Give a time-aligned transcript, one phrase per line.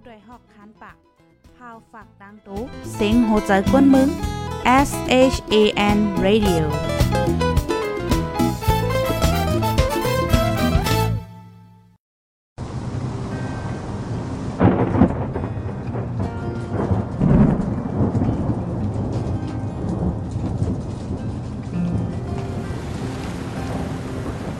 [0.00, 0.96] ผู้ดยหอกคานปาก
[1.56, 2.60] พาวฝากดังตู้
[2.94, 4.08] เสียงโหใจกวนมึง
[4.88, 4.90] S
[5.32, 5.54] H A
[5.96, 6.62] N Radio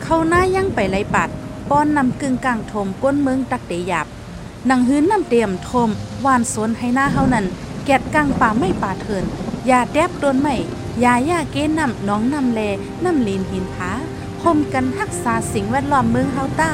[0.03, 1.29] เขาหน้ายังไปไลปัด
[1.69, 4.07] ป้อนนำกึ่งกลางทมก้นเมืองตักเตหยับ
[4.69, 5.89] นังหื้นน้ำเตรียมทม
[6.25, 7.45] วานสนให้หน้าเฮานั้น
[7.85, 9.23] แกดกลางป่าไม่ป่าเถิน
[9.69, 10.55] ยาแดบโดนไม่
[11.03, 12.59] ยายาเก้น้ำน้องน้ำแล
[13.03, 13.91] น้ำลีนหินผา
[14.41, 16.71] คมกันทักษาสิ่งแวดล้อมเมืองเฮาต้า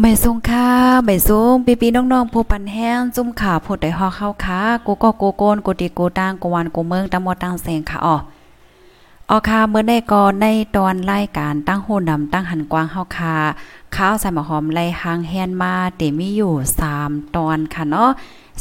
[0.00, 0.68] ไม่สูงค่ะ
[1.04, 8.16] ไม่สูงปีปีน้องๆผู้ปันแห้งจุ่มขาผู้ใดฮอเข้าค่ะกูก็โกโกนกูติกูตางกูวันกูเมืองตะมอตังแสงค่ะอ๋อ
[9.30, 13.36] ออค่ะเมื่อได้ก่อนในตอนรายการตั้งโหนำตั้งหันกว้างเฮาค่ะ
[13.96, 16.52] ข้าวใส่หมะหอมไล่หางแฮนมาเตมีอยู่
[16.94, 18.10] 3 ตอนค่ะเนาะ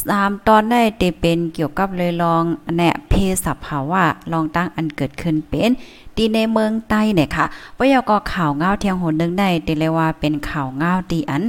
[0.08, 2.44] สามตอนได้เตเป็นเกี่ยวกับเลยลอง
[2.76, 5.72] แนะเพศสภาวะลองตั้งอันเกิดขึ้นเป็น
[6.18, 7.46] ตีในเมืองใต้เนี่ยค่ะ
[7.78, 11.44] ว่ายก็ข่าวเงาเทียงหนนึงได้ตีเลยว่าเป็นข่าวเงาตีอัน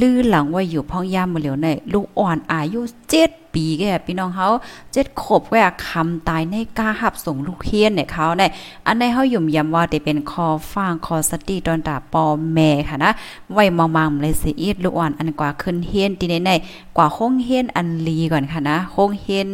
[0.00, 4.48] ลือหลังว่าอยู่พ่องย่ามมือเหลียวในลูกอ่อนอายุเจ็ด ปีแกพี่น้องเขา
[4.92, 8.50] เจ็ดขบแวกคำตายในกาหับส่งลูกเฮียนเนี่ยเขาเนี่ย
[8.86, 13.12] อันในเขาหยุ่มยำว่าจะเป็นคอฟางคอสติตอนตาปอแม่ค่ะนะ
[13.52, 16.50] ไว้มองๆเลยสิอีดลูกอ่อนอันกว่าขึ้นเฮียนตีในใน
[16.96, 19.48] กว่าห้องเฮียนอันลีก่อนค่ะนะห้องเฮียน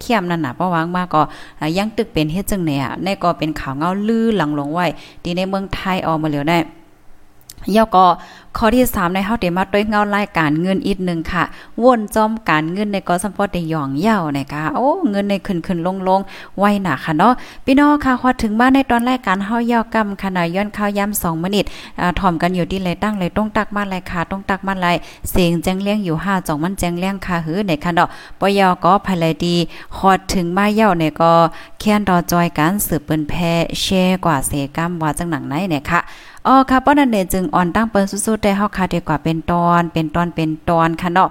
[0.00, 1.22] เขี้ยมนั่นน่ะประวังมากก็
[1.78, 4.86] ยังตึกเป็นเฮ็ดจังเนี่ยในก็เป็นข่าวเงาลือหลังลงไว้
[5.24, 6.58] ตีในเมืองไทยออกมาแล้วได้
[7.76, 8.06] ย่อก็
[8.58, 11.44] ข้อที่3ในเฮาได้มาด้วยเงารายการเงินอีกนึงค่ะ
[11.82, 17.32] วนจอมการเงินในกอสัมปอได้หย่องเย่านะคะโอ้เงินในขึ้นๆลงๆไว้หนาค่ะเนาะ
[17.64, 21.64] พี่น้องค่ะฮอถึงบ้านในตอนรายการเฮาย่อกำค่ะนะย้อนข้าวย้ำ2มินิต
[22.00, 24.96] อ่ถ่อมกันอยู่ที่เลยตั้งเลยต้องตักมาเลยค่ะต้องตักมาเลย
[25.30, 28.08] เสียงแจ้งเลี้ยงอยู่5จองมันแจ้งเลี้ยงค่ะหือในค่ะเนาะ
[28.40, 29.56] ปยอก็ภายเลยดี
[29.98, 31.32] ฮอดถึงมาเย่าเนี่ยก็
[31.78, 33.32] แค้นรอจอยกันสืบเปิ้นแพ
[33.80, 36.02] แชร์กว่าเสกำว่าจังหนังไหนเนี่ยค่ะ
[36.48, 41.30] อ๋อค่ะป้อนั่นเดจึงอ่อนตั้งเปิ้นสุดๆได้เฮาค่ะดีกว่าเป็นตอน เป็นตอนเป็นตอนค่ะเนาะ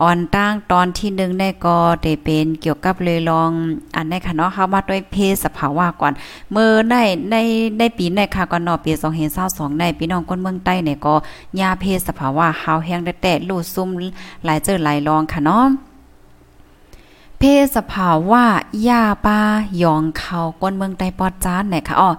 [0.00, 3.50] อ่อนตั้งตอนที่1ได้ก็ได้เป็นเกี่ยวกับเลยลอง
[3.96, 6.12] อันในค่ะเนาะเฮามาด้วยเพศสภาวะก่อน
[6.52, 7.34] เมื่อได้ใน
[7.78, 8.92] ได้ปีในค่ะก่อนเนาะปี
[9.36, 11.14] 2022ในพี่น้องคนเมืองใต้เนี่ยก็
[11.60, 13.88] ยาเพศสภาวะเฮาแห้งได้แต่ลู่ซุ่ม
[14.44, 15.66] หลายเจอหลายลองค่ะเนาะ
[17.38, 18.44] เพศสภาวะ
[18.88, 19.38] ยาปา
[19.82, 22.10] ยองเขาก้นเมืองใต้ปอดจานไหนค่ะอ๋อ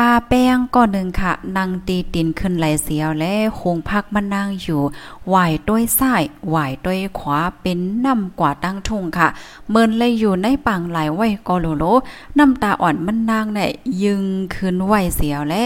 [0.00, 4.82] ปลาแป้งก้อนหนึ่งค่ะนั่งตีตินขึ้นไหลเสียวและคงพักมันนั่งอยู่
[5.28, 5.36] ไหว
[5.68, 9.28] ด้วยซ้ายไหวด้วยขวาเป็นน้ำกว่าตั้งทุ่งค่ะ
[9.70, 11.84] เมินเลยอยู่ในปังไหลไว้กอโลโล
[12.38, 13.70] น้ำตาอ่อนมันนางเนี่ย
[14.02, 14.24] ยึง
[14.54, 15.62] ขึ้นไหวเสียวและ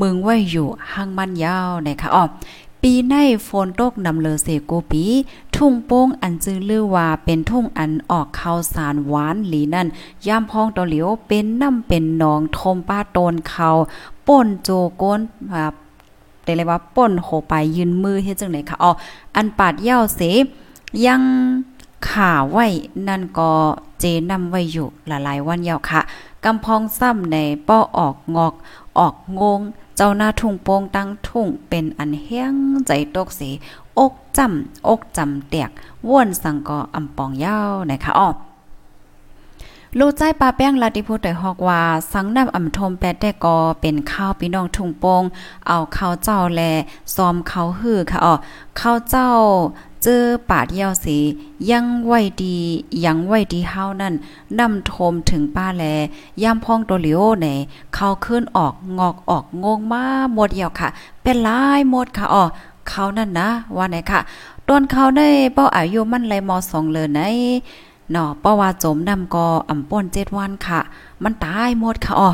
[0.00, 2.24] มึงไว้อยู่ห่างมันยาวเนี่ยค่ะอ๋อ
[2.88, 3.16] ปีใน
[3.48, 5.04] ฝนตกนำเลอเสโกปี
[5.56, 9.86] ทุ่งโป้งอันจื้อลือว่าเป็นทุ่งอันออกข้าวสารหวานหลีนั่น
[10.26, 13.68] ย่ามพองตอเหลียวเป็นน้ำเป็นหนองทมป้าโตนเขา
[14.26, 15.72] ป่นโจโก้นแบบ
[16.44, 18.90] ได้เลยว่าป่นโหไปยืนมือเฮ็ดจังได๋ค่ะอ๋อ
[19.36, 20.20] อันปาดเย้าเส
[21.06, 21.22] ยัง
[22.08, 22.66] ขาไว้
[23.08, 23.50] นั่นก็
[24.00, 26.00] เจนำไว้อยู่หลายๆวันยาวค่ะ
[26.44, 27.36] กำพองซ้ำใน
[27.68, 28.54] ป้อออกงอก
[28.98, 29.60] ออกงง
[29.96, 32.54] เจ้าหน้าทุ่งโปงตั้งทุ่งเป็นอันเฮียง
[32.86, 33.50] ใจตกสี
[33.98, 35.70] อกจำอกจำเตียก
[36.10, 38.30] ว่นสังกออำปองยาวนะคะอ้อ
[39.98, 41.82] ลูกใจปลาแป้งลาติพูดแต่ฮอกว่า
[42.12, 45.22] สังน้ำอ่ำทมแปดได้กอเป็นข้าวพี่น้องทุ่งโปง
[45.68, 46.60] เอาข้าวเจ้าแล
[47.14, 48.34] ซ้อมข้าวหื้อค่ะอ๋อ
[48.80, 49.28] ข้าวเจ้า
[50.06, 51.18] เจอปาดเยี่ยวสี
[51.70, 52.12] ยังไหว
[52.42, 52.56] ดี
[53.04, 54.14] ยังไหวดีเฮานั่น
[54.58, 55.84] นำโทมถึงป้าแล
[56.42, 57.46] ย่ำพองตัวเหลียวไหน
[57.94, 60.02] เขาขึ้นออกงอกออกงงมา
[60.34, 60.88] หมดเหี่ยวค่ะ
[61.22, 62.44] เป็นลายหมดค่ะอ๋อ
[62.88, 64.20] เขานั่นนะว่าไหนค่ะ
[64.68, 67.20] ต้นเขาได้เป้าอายุมันเลยมสองเลยไหน
[68.10, 70.80] เนาะเพราะว่าจมนำกออ่ำป่นเจ็ดวันค่ะ
[71.22, 72.30] มันตายหมดค่ะอ๋อ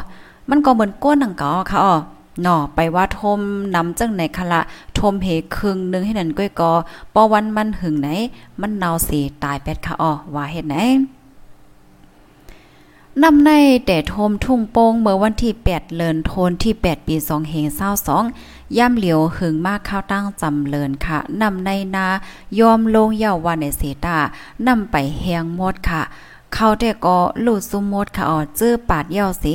[0.49, 1.97] มันก็เหมือนก้นหนังกอค่ะอ๋อ
[2.43, 3.41] เนาะไปว่าทม
[3.75, 4.61] นำจังไหนคละ
[4.99, 6.73] ทมเหครึ่งนึงให้นั่นก้อยกอ
[7.15, 8.09] ปอวันมันหึงไหน
[8.61, 10.77] มันเนาสีตายเป็ดค่ะอ้อว่าเฮ็ดไหน
[13.23, 13.51] นำใน
[13.87, 17.67] แต่โทมทุ่งโป่งเมื่อวันที่ 8 เลินโทนที่ 8 ปี2เฮง
[18.21, 22.07] 22ย่ำเหลียวหึงมากข้าวตั้งจำเลินค่ะนำในนา
[22.59, 24.19] ยอมลงเยาวันในเสตา
[24.67, 26.03] นำไปแหงหมดค่ะ
[26.55, 29.55] เขาแต่ก็ลูดซุมมดค่ะอ๋อจื้อปาดเย่าสิ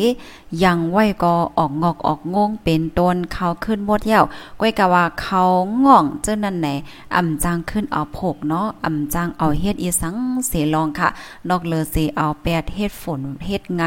[0.63, 4.21] ยังไว้ก็ออกงอกออกงงเป็นต้นเขาขึ้นมดเย่า
[4.59, 5.42] ก้อยกะว่าเขา
[5.83, 6.68] ง่องเจ้านั่นไหน
[7.15, 10.15] อ่ำจางขึ้นเอาผกเนาะอ่ำจางเอาเฮ็ดอีสัง
[10.47, 11.09] เสลองค่ะ
[11.50, 13.83] นอกเลยสิเอาแปดเฮ็ดฝนเฮ็ดไง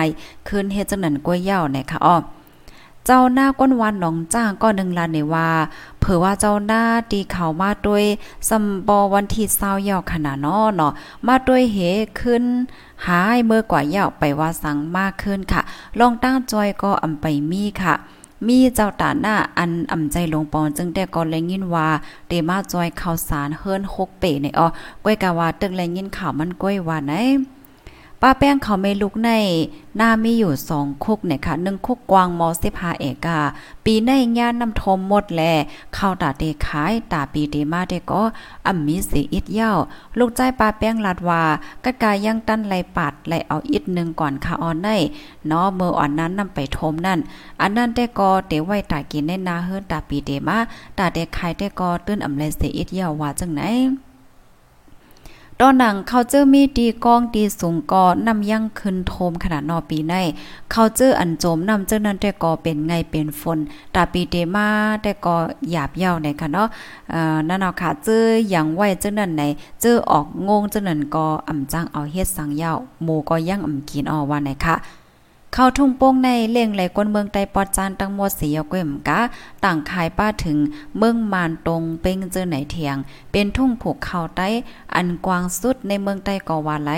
[0.49, 2.17] ขึ้นเฮ็ดเจ้านั่นก้อยเย่าเนี่ยค่ะออ
[3.07, 5.49] เจ้าหน้าก้นวันหนองจ้างก็หนึ่งลานในว่า
[6.01, 8.05] เผื่อว่าเจ้าหน้าตีเขามาด้วย
[8.49, 10.93] สัมบอวันที่เศร้าเยาขนาดนาะเนาะ
[11.27, 11.79] มาด้วยเห
[12.21, 12.45] ขึ้น
[13.07, 15.63] หายเมื่อกว่าเยาไปว่าสังมากขึ้นค่ะ
[15.99, 17.95] ลองตั้งจอยก็อำไปมีค่ะ
[18.47, 21.89] มีเจ้าตาหน้าอันอ่ำใจลงปอนจึงแต่ก็เลยยินว่า
[22.29, 24.67] เดมาจอยข่าวสารเฮิรน6เป๋ในอ้อ
[25.05, 27.15] ก้อยกะว่าตึกแลยินข่าวมันก้อยว่าไหน
[28.23, 29.31] ป้าแป้งเขาไม่ลุกใน
[29.97, 33.39] หน้ามีอยู่สองคุกเนี่ยค่ะหนึ่งคุกกวางมอสิพาเอกา
[33.85, 35.43] ปีในย่านน้ำทมหมดแล
[35.95, 38.23] เข้าตาเตขายตาปีเดมาเดก็
[38.67, 39.73] อ่ำมีสีอิดเย้า
[40.19, 41.43] ลูกใจป้าแป้งลาดว่า
[41.85, 44.89] กัดกายังตั้นไหลปัดไหลเอาอิดหนึ่งก่อนค่ะออนใน
[45.47, 47.19] เนาะเมื่ออ่อนนั้นนำไปทมนั่น
[47.61, 50.59] อันนั้นแต่ก็เตไว้ตากินในนาเฮิรนตาปีเดมา
[50.99, 53.63] ตาเดขายแต่ก็ตื้นอ่ำไหลสีอิดเย้าว่าจังไหน
[55.63, 60.15] ตอนหนังเขาเจอมีดีกองดีสูงกอนำยั่งขึ้นโทมขนาดนอปีใน
[60.71, 63.59] เขาเจออันโจมนำเจ้านั้นแต่ก็เป็นไงเป็นฝน
[63.95, 64.69] ตาปีเตมา
[65.03, 65.37] แต่ก็
[65.71, 66.69] หยาบเย้าในค่ะเนาะ
[67.11, 69.43] เอ่อนั่นเนาะค่ะเจออย่างไว้เจ้านั้นไหน
[69.81, 72.73] เจอออกงงเจ้านั้นก็อ่ำจังเอาเฮ็ดสังเย้า
[73.03, 74.75] หมูก็ยังอ่ำกินออว่าไหนค่ะ
[75.55, 79.21] เข้าทุ่งโป้งในเล่งไหลกวนเมืองไตปอดจานตั้งหมดสียก้มกะ
[79.65, 80.59] ต่างขายป้าถึง
[80.99, 82.97] เมืองมานตรงเป้งเจอไหนเทียง
[83.33, 84.49] เป็นทุ่งผูกเข้าใต้
[84.95, 86.93] อันกว้างสุดในเมืองใต้กอวาไล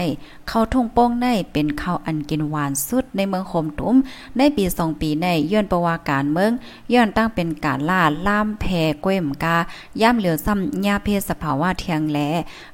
[0.48, 3.96] เข้าทุ่งโป้งในเป็นข้าวอันกินหวานสุดในเมืองโคมตุ้ม
[4.36, 6.52] ในปีสองปีในย้อนประวาการเมือง
[6.92, 8.64] ย้อนตั้งเป็นการล่าล่ามแพ
[9.02, 9.56] เก้มกา
[10.00, 12.18] ย่ำเหลียวซ้ำยาเพศสภาวะเทียงแล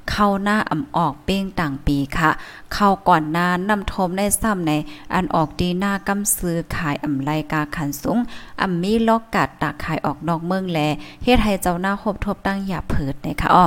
[0.09, 2.29] เข้าหน้าอ่ำออกเป้งต่างปีค่ะ
[2.73, 4.71] เข้าก่อนนานนำทมในซ้ำใน
[5.15, 8.17] อันออกดีหน้ากำซื้อขายอำไลกาขันสูง
[8.61, 10.79] อำมีลอกกัดตากขายออกนอกเมืองแล
[11.23, 13.65] เฮ็ดให้เจ้าหน้าคบทบตั้งอย่าเผิดนะคะอ้อ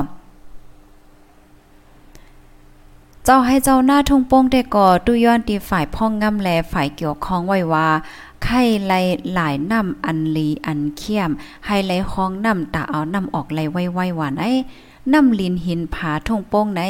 [3.25, 7.89] เจ้าให้เจ้าหน้าทุ่งโป้งได้ก่อตุย้อนตีฝ่ายพ่องงำแลฝ่ายเกี่ยวข้องไว้ว่า
[8.45, 8.93] ไข่ไล
[9.35, 11.31] หลายน้ำอันลีอันเขี้ยม
[11.67, 14.53] ให้ไหลห้องน้ำตาเอาน้ำออกไหลไว้ไว้หวานไอ้
[15.13, 16.83] น้ำลินหินผาทงโป้งใน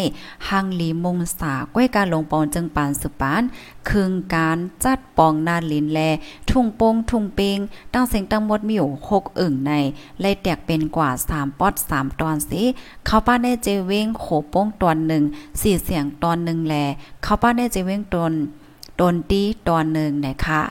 [0.48, 3.42] หังลีมงสาก้อยการลงปอนจึงปานสุปาน
[3.88, 6.00] คืงการจัดปองนาลินแล
[6.50, 7.58] ทุ่งโป้งทุ่งเปง
[7.92, 9.72] ตั้งเสียงตั้งหมดมีอยู่หกอึ่งใน
[10.20, 12.62] ไล่แตกเป็นกว่าสามปอดสามตอนสิ
[13.06, 15.22] เขาป้าในเจเว้งโขโป้งตอนหนึ่ง
[15.60, 16.74] สี่เสียงตอนหนึ่งแล
[17.22, 18.32] เขาป้าในเจเว้งตน
[19.00, 20.62] ตนตีตอนหนึ่งนะคะ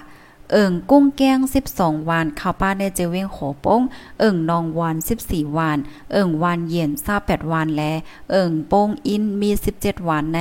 [0.51, 1.39] เอิงกุ้งแก้ง
[1.73, 3.81] 12วานข้าวป้าในเจเวงโขป้ง
[4.19, 5.77] เอิงนองวาน14วาน
[6.11, 7.81] เอิงวานเย็น28วานแล
[8.31, 10.39] เอิงโป้งอินมี 17วานใน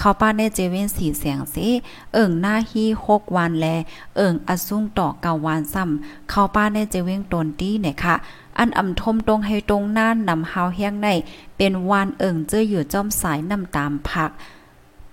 [0.00, 1.68] ข้าวป้าในเจเวง4เสียงสิ
[2.14, 3.66] เอิงหน้าฮี6วานแล
[4.16, 8.16] เอิงอสุ้งต่อเกาวานซ้ำข้าวป้าในเจเวงตนตี้เนี่ยค่ะ
[8.58, 11.08] อันอำทมตรงให้ตรงน่านนำฮาวแห้งใน
[11.56, 14.30] เป็นวานเอิงเจืออยู่จอมสายนำตามผัก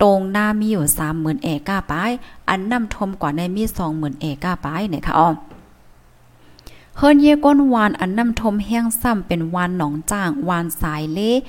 [0.01, 2.11] ตรงหน้ามีอยู่สามหมื่นเอก้าปาย
[2.49, 5.29] อันนำทมกว่าในมีสองหมื่นเอก้าปายเนี่ยค่ะอ๋อ
[6.97, 11.39] เฮิรนเยก้นวานอันนำทมแห้งซ้ำเป็นวานหนองจ้างวานสายเละ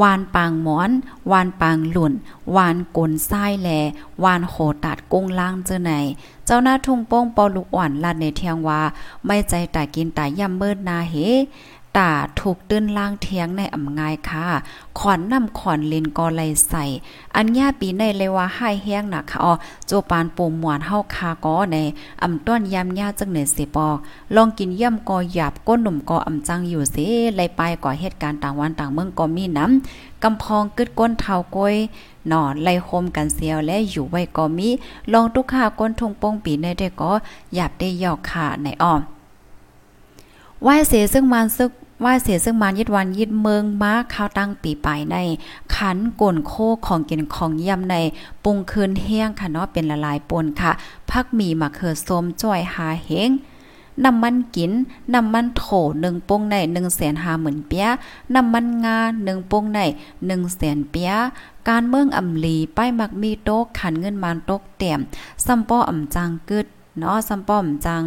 [0.00, 0.90] วานปางหมอน
[1.30, 2.12] วานปางหลุ่น
[2.56, 3.70] วานกลทรายแล
[4.24, 4.54] วานโห
[4.84, 5.92] ตัดกุ้งล่างเจอไหน
[6.46, 8.80] เจ้าหน้าทุ่งโป้งปอลูกอ่อนลาดในเทียงว่า
[9.26, 11.14] ไม่ใจแตากินแตาย่ำเมิดนาเฮ
[11.96, 14.46] ตาถูกตื้นล่างเทียงในอ่ำงายค่ะ
[14.98, 16.84] ขอนนำขอนเลนกอไลใส่
[17.36, 19.52] อันย่าปีในเลยว่าให้แห้งนะค่ะอ๋อ
[19.86, 21.76] โจปานปูหมวนเฮาคาก็ใน
[22.22, 23.88] อ่ำต้นยำย่าจังไหนสิปอ
[24.34, 31.74] ลองกินย่ำกอหยาบก้นหนุ่มกออ่ำจังอยู่สิเลไปก่อเหตุการณ์ต่างวันต่างเมืองก็มีน้ำกำพองกึดก้นเท้าก้อย
[32.32, 34.68] นอนไล่โคมกันเสียวและอยู่ไว้ก็มี
[35.12, 37.10] ลองทุกข้าก้นทงปงปีในได้ก็
[37.54, 39.00] หยาบได้ยอกขาในอ้อม
[40.62, 41.70] ไหวเสซึ่งมันซึก
[42.04, 45.16] ว่าเสียซึ่งมานยิดวันยิดเมืองม้าข้าวตั้งปีไปใน
[45.74, 46.52] ขันก่นโค
[46.86, 47.96] ของกินของยำใน
[48.44, 50.72] ปรุงคืนแห้งค่ะเนาะเป็นละลายปนค่ะ
[51.10, 53.30] พักมีมะเขือส้มจ้อยหาเฮง
[54.04, 54.72] น้ำมันกิน
[55.14, 55.64] น้ำมันโถ
[56.00, 57.86] หนึ่งปงในหนึ่งแสนห้าหมื่นเปีย
[58.34, 59.80] น้ำมันงาหนึ่งปงใน
[60.26, 61.12] หนึ่งแสนเปีย
[61.68, 65.00] การเมืองอำลีป้ายมักมีโต๊ะขันเงินมานตกเต็ม
[65.46, 66.66] ซัมป้ออำจังกึด
[66.98, 68.04] เนาะซัมป้ออำจังจัง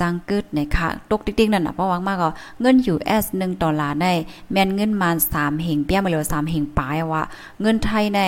[0.00, 2.28] จังกึดในค่ะตกติ๊กๆนั่นน่ะเพราะว่ามากก็
[2.60, 4.06] เงินอยู่ S 1ดอลลาร์ใน
[4.52, 7.22] แม่นเงินมา3เหงเปี้ยมาเลย3เหงปลายว่า
[7.60, 8.20] เงินไทยใน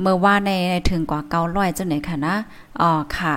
[0.00, 0.50] เมื่อว่าใน
[0.90, 2.34] ถึงกว่า900จังไหนค่ะนะ
[2.80, 3.34] อ๋อค่ะ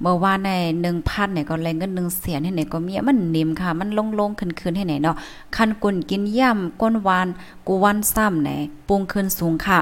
[0.00, 5.16] เมื่อว่าในหนึ่งพันเนี่ยก็แรงเงินหนึ่งเสียนให้ไหนก็มีมันนิ่มค่ะ มันลงลงขึ้นขึ้นให้ไหนเนาะ
[5.56, 7.28] คันกุนกินย่ำก้นวาน
[7.66, 8.50] กูวันซ้ำไหน
[8.88, 9.80] ปรุงขึ้นสูงค่ะ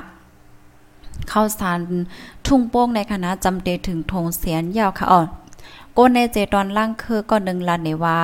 [1.30, 1.78] ข้าวสาร
[2.46, 5.20] ทุ่งโป้งในคณะจำเดถึงทงเสียนยาวค่ะอ๋อ
[5.96, 8.20] ก้นในเจตอนล่างคือก็หนึ่งลันในว่า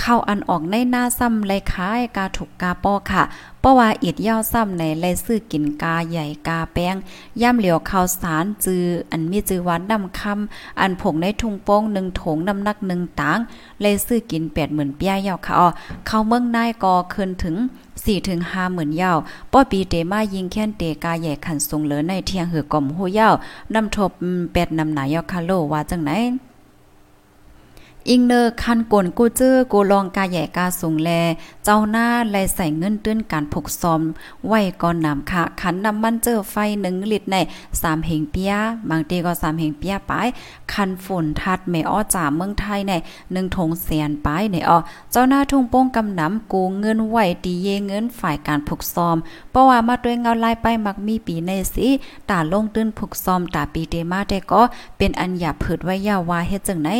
[0.00, 3.22] เข้าอันออกในหน้าซ้ำไรคายกาถูกกาป้อค่ะ
[3.60, 6.94] เพราะว่าอีดยาวซ้ำในไรซื้อกินกาใหญ่กาแป้ง
[7.42, 13.38] ย่ำเหลียวข้าวสารจือ อันมีจือหวานดำคำอันผงในทุ่งโป้งหนึ่งถงน้ำหนักหนึ่งต่าง
[13.80, 15.68] ไรซื้อกินแปดหมื่นเปียยาวค่ะอ๋อ
[16.06, 17.56] เข้าเมืองนายกอคืนถึง
[18.04, 19.18] สี่ถึงห้าหมื่นยาว
[19.52, 23.34] ป้อปีเตมายิงแค้นเตกาใหญ่ขันสูงเหลือในเทียงหือกลมหูยาว
[23.74, 24.10] นำทบ
[24.52, 26.12] เป็ดนำหนายอคาโลว่าจังไหน
[28.10, 31.10] อิงเนอร์คันกลกูเจอกูลองกาใหญ่กาสูงแล
[31.64, 34.00] เจ้าหน้าแลใส่เงินตื้นการผกซอม
[34.46, 37.36] ไว้ก่อนนำค่ะ ขันน้ำมันเจอไฟหนึ่งลิตรใน
[37.80, 38.52] สามเหงเปีย
[38.90, 40.12] บางทีก็สามเหงเปียไป
[40.72, 42.92] คันฝนทัดแม่อ้อจ่าเมืองไทยใน
[43.32, 44.78] หนึ่งถงแสนไปในอ้อ
[45.12, 49.16] เจ้าหน้าทุ่งโป้งกำนำกูเงินไหวตีเยเงินฝ่ายการผกซอม
[49.50, 51.88] เพราะว่ามาด้วยเงาลายไปมักมีปีในสิ
[52.30, 54.62] ตาลงตื้นผกซอมตาปีเตมาแต่ก็
[54.98, 56.90] เป็นอันหยาผิดไว้ยาววาเฮ็ดจังไหน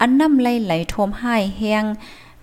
[0.00, 1.84] อันน้ำไหลไหลทมให้แห้ง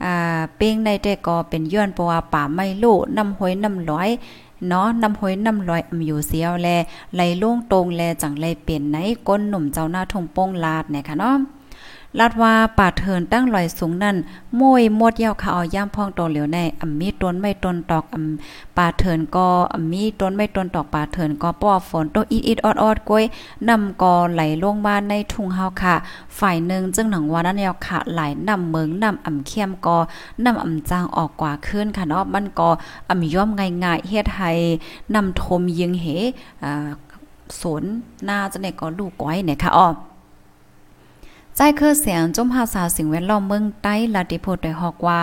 [0.03, 2.85] อ่าเป้งในแต่ก็เป็นย้อนเพราะว่าป่าไม่โล
[3.17, 4.09] น้ำห้อยน้ำร้อย
[4.67, 6.67] เนาะน้ำห้อยน้ำลอยอำอยู่เสียวแล
[7.15, 11.35] ไหลลงตรงแลจังไหลเป็นไหนก้นหนุ่มเจ้าหน้าทงโป้งลาดเนี่ยค่ะเนาะ
[12.19, 14.17] ลาดว่าป่าเถินตั้งลอยสูงนั่น
[14.59, 23.23] มวยมดยาวขาอย่ามพองโตเหลียวในอำมีต้นไม่ต้นตอกอำป่าเถินก็อำมีต้นไม่ต้นตอกป่าเถินก็ป้อฝนตกอีดๆออดๆก้อย
[23.69, 25.95] นำกอไหลลงมาในทุ่งเฮาค่ะ
[26.39, 29.97] ฝ่ายหนึ่งจึงหนังว่านั้นยาวค่ะไหลนำเมืองนำอำเข้มก็
[30.45, 32.69] นำอำจางออกกว่าขึ้นค่ะเนาะมันก็
[33.09, 34.51] อำย่อมง่ายๆเฮ็ดให้
[35.15, 36.05] นำทมยิงเห
[36.63, 36.89] อ่า
[37.61, 37.83] สน
[38.25, 39.87] หน้าจะเนี่ยก็ลูกก้อยเนี่ยค่ะอ้อ
[41.57, 45.21] ใจเคือเสียงจมภาษาสิ่งแวดล้อมเมืองใต้ลาติโพดได้ฮอกว่า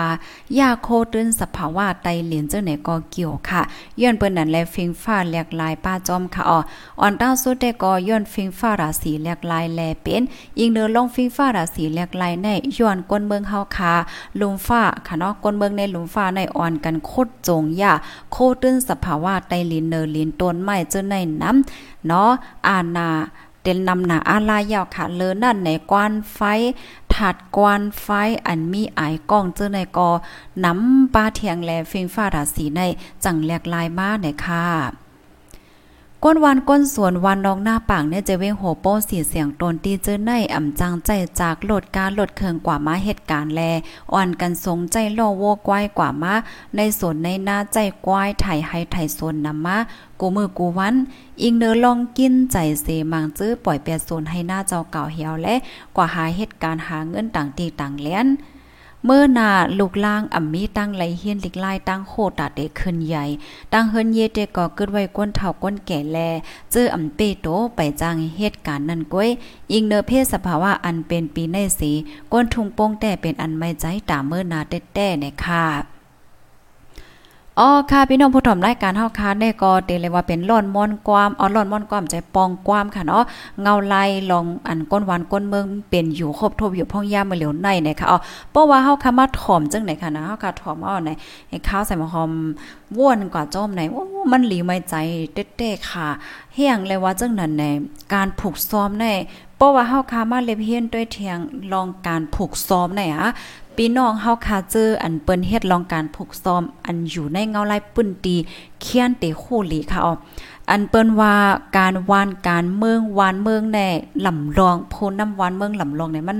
[0.59, 3.61] ยาโคตื้นสภาวะไตเหรียญเจ้าไหนก็เกี่ยวค่ะ
[4.01, 6.59] ย้อนเปิ้นนั่นแลฟิงฟ้าแหลกลายป้าจอมค่ะอ๋อ
[7.01, 10.23] อ่อนตั้งสุดได้ก็ย้อนฟิงฟ้าราศีแหลกลายแลเป็น
[10.59, 13.93] ยิงเดินลงฟิงฟ้าราศีแหลกลายในย้อนก้นเมืองเฮาค่ะ
[14.39, 17.93] ลุมฟ้าค่ะเนาะก้นเมืองในลุมฟ้าในอ่อนกันโคตรจงยา
[18.31, 22.29] โคตื้นสภาวะไตเหรียญเนอเหรียญต้นไม้เจ้าในน้ำเนาะ
[22.67, 23.09] อานา
[23.63, 26.39] เต็นนำหนาอาลายาวค่ะเลอนั่นในกวนไฟ
[27.13, 28.07] ถัดกวนไฟ
[28.45, 29.01] อันมีไอ
[29.31, 30.09] กล้องเจอในกอ
[30.63, 32.81] น้ำปลาเทียงแลฟิงฟ้าราศีใน
[33.23, 35.08] จังแหลกลายมาเนี่ยค่ะ
[36.25, 41.09] ก้นวันก้นสวนวันนองหน้าปางเนี่ยจะเว้งโหโป้สีเสียงตนตีเจอในอ่ำจังใจ
[41.39, 43.61] จากโหลดการโหลดเคืองกว่ามาเหตุการณ์แล
[44.13, 46.33] อ่อนกันสงใจล่อโวกวายกว่ามา
[46.75, 49.77] ในสวนในหน้าใจกวายไถให้ไถสวนนำมา
[50.19, 50.95] กูมือกูวัน
[51.41, 55.55] อิงเนอลองกินใจเสมังจื้อปล่อยเปียโซนให้หน้าเจ้าเก่าเหี่ยวและ
[55.95, 58.27] กว่าหาเหตุการณ์หาเงินต่างตีต่างเลี้ยน
[59.05, 63.25] เมื่อนาลูกล่างอ่ำมีตั้งไหลเฮียนลิกไล่ตั้งโคตาเดขึ้นใหญ่
[63.73, 66.17] ตั้งเฮินเยเตก็เกิดไว้ก้นเฒ่าก้นแก่แล
[66.71, 69.29] เจออ่ำเปโตไปจ้างเหตุการณ์นั้นก้อย
[69.71, 71.91] ยิงเนอเพศสภาวะอันเป็นปีในสี
[72.31, 75.98] ก้นทุงโป้งแต่เป็นอันไม่ใจตามเมื่อนาแต้ๆเนี่ยค่ะ
[77.61, 83.23] อ๋อค่ะพี่น้องผู้ถมรายการเฮาค่ะได้ก็เตเลยว่าเป็นล่อนม่อนความอ๋อล่อนม่อนความใจปองความค่ะเนาะ
[83.61, 88.19] เงาไล่ลองอันก้นหวานก้นเมืองเป็นอยู่ครบทบอยู่พ่องยามมาเหลียวในนะคะอ๋อ
[88.51, 91.11] เพราะว่าเฮาค่ะมาถ่อมจังไหนค่ะนะเฮาค่ะถ่อมเอาไหน
[91.49, 92.31] ให้ข้าวใส่หมอหอม
[92.97, 94.95] ว่วนกว่าจ้อมไหนโอ้มันหลีไม่ใจ
[95.57, 96.07] เต้ๆค่ะ
[96.55, 97.63] เฮียงเลยว่าจังนั้นใน
[98.13, 99.05] การผูกซ้อมใน
[99.57, 101.37] เพราะว่าเฮาค่ะมาเล็บเฮียนด้วยเทียง
[101.73, 103.29] ลองการผูกซ้อมในอะ
[103.81, 108.35] พี่น้องเฮาคาเจออันเปิ้นเฮ็ดลองการผูกซ้อม อันอยู่ในเงาลายปื้นตี
[108.81, 110.13] เคียนเตคู่หลีค่ะอ๋อ
[110.69, 111.33] อันเปิ้นว่า
[111.77, 113.87] การวานการเมืองวานเมืองแน่
[114.25, 116.39] ลำลองโพน้ำวานเมืองลำลองเนี่ยมัน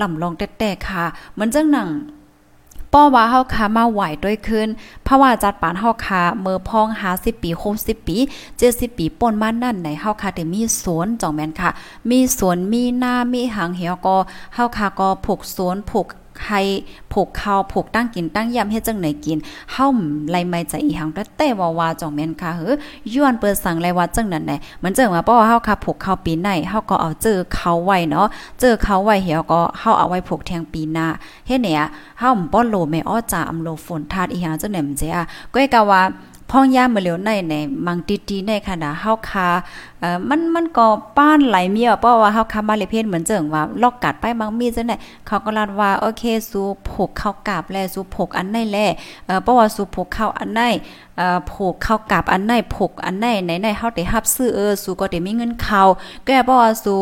[0.00, 1.88] ลำลองแต้ๆค่ะเหมือนจังหนัง
[2.94, 4.68] ป้อว่าเฮาคามาไหวด้วยขึ้น
[5.04, 8.16] เพราะว่าจัดปานเฮาคาเมื่อพอง50ปี60ปี
[8.58, 11.70] 70ปีป่นมานั่นไหนเฮาคาได้มีสวนจ่องแม่นค่ะ
[12.10, 14.16] มีสวนมีหน้ามีหางเหี่ยวก็
[14.54, 16.06] เฮาคาก็ผูกสวนผูก
[16.46, 16.60] ให้
[17.12, 19.38] ผูกข้าวผูกตั้งกินตั้งยำเฮ็ดจังไหนกิน
[19.72, 19.88] เฮา
[20.30, 22.72] ไล่ไม่ใจอีหังแต่แต่ว่าว่าจ่องแม่นค่ะเฮ้
[23.14, 28.26] ย้อนเปิดสั่งไลว่าจังนั้นแหละมันเจังว่าเพราะว่าเฮาค่ะผูกข้าวปีไหนเฮาก็เอาเจอเขาไว้เนาะ
[28.60, 31.06] เจอเขาไว้เหี่ยวก็เฮาเอาไว้ผูกแทงปีหน้า
[31.46, 31.82] เฮ็ดเนี่ย
[32.18, 36.02] เฮาบ่โลแม่อ้อจ่าอำโลฝนทาดอีหังจังไหนมันเจ้าก็กะว่า
[36.50, 37.54] พ่องย่ามาเหลียวในใน
[37.86, 39.48] มังตีตีในขณะเฮาคา
[40.00, 48.78] เอ่อมันมันก็ป้านไหลเมียเพราะว่าเฮาคามาเลเพนเหมือนเจิงว่าลอกกัดไปมังมีจังได๋เขาก็ลาดว่าโอเคสู่ผูกเข้ากาบแลสู่ผูกอันไหนแล
[49.26, 50.60] เอ่อเพราะว่าสู่ผูกเข้าอันไหน
[51.16, 55.82] เอ่อผูกเข้ากาบอันไหนผูกอันไหนไหนๆเฮาได้รับซื้อเออสูก็ได้มีเงินเข้า
[56.24, 56.94] แก็เพราะว่าสู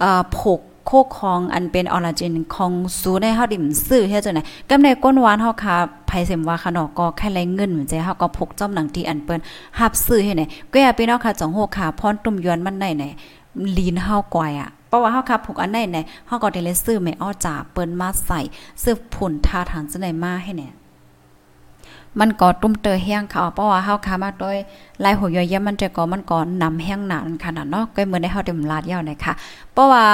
[0.00, 5.74] เอ่อผูก โคของอันเป็นออริจินของสูในเฮาดิมซื้อเฮ็ดจังได๋กำในก้นหวานเฮาค่ะ
[6.06, 9.40] ไผเสมว่าขนอก็แค่ไรเงินเหมือนใจเฮาก็พกจ้อมหนังที่อันเปิ้น
[9.78, 13.04] ฮับซื้อให้ไหนก็อย่าพี่น้องค่ะจองโหค่ะพรตุ่มยวนมันได้ไหน
[13.76, 18.40] ลีนเฮากวยอะเพราะว่าเฮาค่ะพกอันไหนไหนเฮาก็ได้เลยซื้อแม่อ้อจ่าเปิ้นมาใส่
[18.82, 20.72] ซื้อผุนทาทางจังได๋มาให้เนี่ย
[22.20, 24.56] มันก็ตุ้มเตอแห้งค่ะเพราะว่าเฮาค่ะมาโดย
[25.04, 29.32] ลายหัวย่อยมันจะก็มันก็นำแห้งหนานขนาดเนาะก็เหมือนได้เฮาได้ลาดยาวนะคะ
[29.72, 30.04] เพราะว่า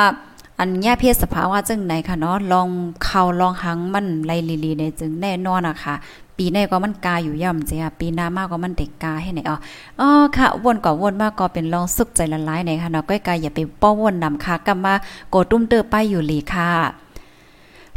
[0.59, 2.69] อันแย่เพศสภาวะจึงไหนค่ะเนาะลอง
[3.05, 4.33] เข้าลองหังมันไล
[4.65, 5.95] ลีๆในจึงแน่นอนอะค่ะ
[6.37, 9.57] ปีในก็มันกาอยู่ย่ำจ้ะปีหน้ามากก็มันเด็กกาให้ไหนอ๋อ
[10.01, 14.95] อ๋อค่ะวนก็วนมากก็เป็นลองสุกใจละลายในค่ะเนาะก้อยกายอย่าไปป้อวนนำค่ะกลับมา
[15.31, 16.71] โกตุ้มเตอไปอยู่หลีค่ะ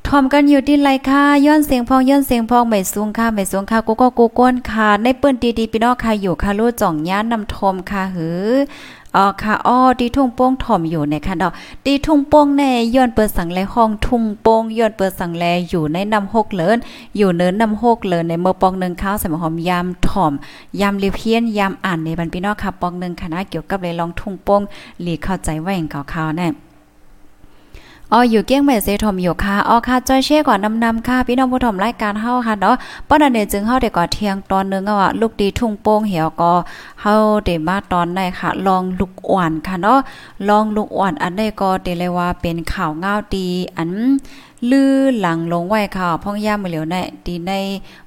[0.08, 8.50] ทอมกันอยู่ที่ไรค่ะย้อนเสียงพองย้อนเสียงพองไม่สูงค่ะไม่สูงค่ะกูก็กูก้นค่ะในเปิ้นดีๆพี่น้องค่ะอยู่ค่ะรู้จ่องย่านนำทมค่ะหือ
[9.16, 11.52] อ๋อค่ะอ๋อดีทุ่งโป้งถ่อมอยู่ในค่ะดอก
[11.86, 16.78] ดีทุ่งโป้งแน่ย้อนเปิดสังแลห้องทุ่งโป้งย้อนเปิดสังแลอยู่ในน้ำหกเลิน
[17.18, 20.34] อยู่เนินนำหกเลินในเมื่อปองหนึ่งข้าวใส่หอมยามถ่อม
[20.82, 24.62] ยามเลียเพี้ยนยามอ่านในบรรพี่น้องค่ะปองหนึ่งคณะเกี่ยวกับเลยลองทุ่งโป้ง
[25.02, 26.48] หลีเข้าใจไว้อย่างข่าๆแน่
[28.14, 32.76] อ๋ออยู่เกี้ยงแม่เซทอมอยู่ค่ะอ๋อค่ะจอยเช่ก่อนนำนำค่ะพี่น้องผู้ชมรายการเฮาค่ะเนาะ
[33.08, 36.54] ป้อนเนี่ยจึงเฮาได้ก่อเที่ยงตอนนึงอะลูกดีทุ่งโป่งเหี่ยวก็
[37.02, 37.16] เฮา
[37.46, 40.00] ได้มาตอนได้ค่ะ ลองลูกอ่อนค่ะเนาะ
[40.50, 43.92] ลองลูกอ่อนอันได้ก็ได้เลยว่าเป็นข่าวเงาดีอัน
[44.70, 47.52] ลือหลังลงไว้ค่ะพ่องย่ามือเหลียวในดีใน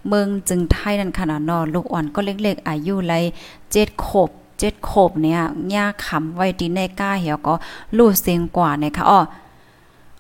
[0.09, 3.23] เมืองจึงไทยนั่นขนาดนอลูกอ่อนก็เล็กๆอายุเลย
[3.65, 5.41] 7ขบเจ็ดขบเนี่ย
[5.75, 7.55] ย่าขำไว้ดีในก้าเหี่ยวก็
[7.97, 9.21] ลู่เสียงกว่าเนี่ยค่ะอ้อ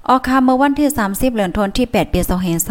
[0.08, 2.20] ออกค่ะเมื่อวันที่ 30เดือนธันวาคมที่ 8 ปี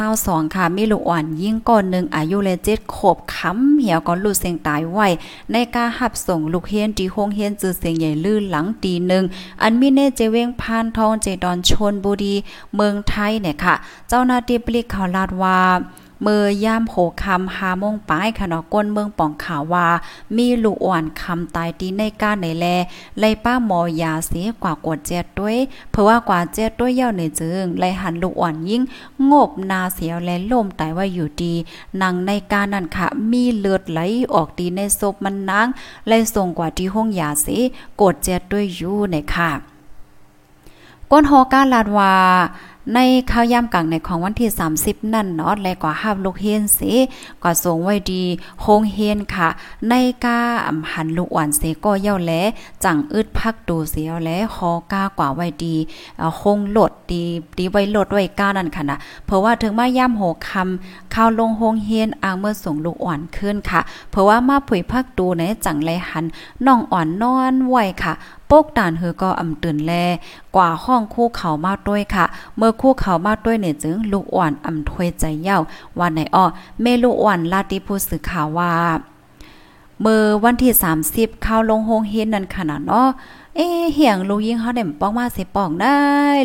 [0.01, 5.07] 2522ค่ะ มีลูกอ่อนยิ่งก่อนหนึ่งอายุเลเจ็ดขบค้ำเหี่ยวก็ลูกเสียงตายไว้
[5.51, 9.23] ในการหับส่งลูกเฮียนที่โรงเฮียนจือเสียงใหญ่ลื่นหลังตีหนึ่ง
[9.61, 12.35] อันมีเนเจเวงพานทองเจดอนชนบุรี
[12.75, 13.75] เมืองไทยเนี่ยค่ะ
[14.09, 15.59] เจ้าหน้าที่ปลิกข่าวลาดว่า
[16.25, 19.87] มือย่ามโหคำหาโมงป้ายค่ะเนาะก้นเมืองป่องข่าวว่า
[20.37, 22.65] มีลูกอ่อนคำตายตีในก้าในแล
[23.19, 25.57] ไล่ป้าหมอยาเสียกว่ากวดเจ็ดด้วย
[25.91, 28.81] เพราะว่ากว่าเจ็ดด้วยเย่าในจึงไล่หันลูกอ่อนยิ่ง
[29.31, 31.53] งบนาเสียวและล่มตายว่าอยู่ดี
[32.01, 33.99] นางในกานั่นค่ะ มีเลือดไหล
[34.33, 35.67] ออกดีในศพมันนาง
[36.07, 37.57] ไล่ส่งกว่าที่ห้องยาเสี
[38.01, 39.51] กดเจ็ดด้วยอยู่ในค่ะ
[41.11, 42.13] ก้นฮอการลาดว่า
[42.95, 42.99] ใน
[43.31, 44.49] ข้าวยามกลางในของวันที่
[44.81, 46.93] 30 นั่นเนาะและกว่าห้าลูกเฮียนสิ
[47.43, 48.23] ก็ส่งไว้ดี
[48.61, 49.47] โฮงเฮียนค่ะ
[49.89, 49.93] ใน
[50.23, 52.33] กาอำหันลูกอ่อนเสก็เย่าแล
[52.83, 55.75] จังอึดพักดูเสียวแลคอกากว่าไว้ดี
[56.37, 57.23] โฮงโหลดดี
[57.57, 66.25] ดีไว้โหลดไว้ก้านั่นค่ะนะเพราะว่าถึงมาย่ำโหคำข้าวลงโฮงเฮียนอางเมื่อส่งลูกอ่อนขึ้นค่ะ เพราะว่ามาผุยพักดูในจังไรหัน
[66.65, 68.13] น้องอ่อนนอนไว้ค่ะ
[68.53, 69.93] ปกตานเฮอก็อำตื่นแล
[70.55, 72.25] กว่าห้องคู่เขามาด้วยค่ะ
[72.57, 75.57] เมื่อคู่เขามาด้วยเนี่ยจึงลูกอ่อนอำถวยใจเย้า
[75.99, 76.45] วันไหนอ้อ
[76.81, 78.71] เมลูกอ่อนลาติผู้สื่อข่าวว่า
[80.01, 80.73] เมื่อวันที่
[81.07, 83.07] 30 เข้าลงโฮงเฮนนั่นขนาดเนาะ
[83.57, 85.97] เอ๊เหียงลูกยิงเขาได้ป้องมาเสป้องได้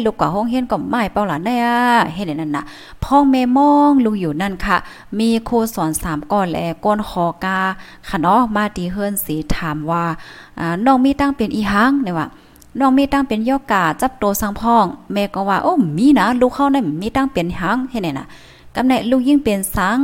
[0.05, 1.81] ลูกกว่าห้องเฮียนก็ไม่เป้าหลานได้อะ
[2.15, 2.65] เฮ็ดนั่นน่ะ
[3.05, 4.77] พ่องแม่มองลูกอยู่นั่นค่ะ
[5.19, 7.59] มีครูสอน3ก้อนแลก้นหอกา
[8.09, 10.05] ค่ะเนาะมาดีเฮือนสีถามว่า
[10.59, 12.27] อ่าน้องมีตั้งเป็นอีหังเนี่ยว่า
[12.79, 18.27] น้องมีตั้งเป็นยอกาจับโตสังพ่องแม่ก็ว่าโอ้มีนะลูกเขาได้มีตั้งเป็นหังเฮ็ดน่ะ
[18.77, 19.99] กำเนิดลูกยิ่งเป็นสัง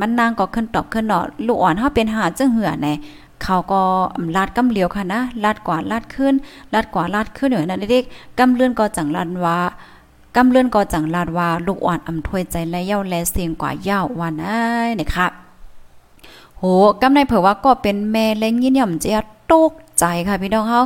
[0.00, 2.94] มันนางก็ขึ้นตอบขึ้นเนาะลูกอ่อนเฮาเป็นหาจึงเหือแน่
[3.42, 3.82] เขาก็
[4.36, 6.34] ลาดกำเหลียวค่ะนะลาดกว่าลาดขึ้น
[6.74, 8.04] ลาดกว่าลาดขึ้นอย่างนั้นเด็ก
[8.38, 9.58] กำเลื่อนก็จังลาดว่า
[10.36, 14.58] กำเลื่อนก็จังลาดว่าลูกอ่อนอำถวยใจและเย้าแลเสียงกว่าเย้าวันอ้
[15.00, 15.26] นี่ค่ะ
[16.58, 16.64] โห
[17.02, 19.18] กำในเผื่อว่าก็เป็นแม่เล้งยินย่อมเจีย
[19.52, 20.80] ตกใจค่ะพี่น้องเฮา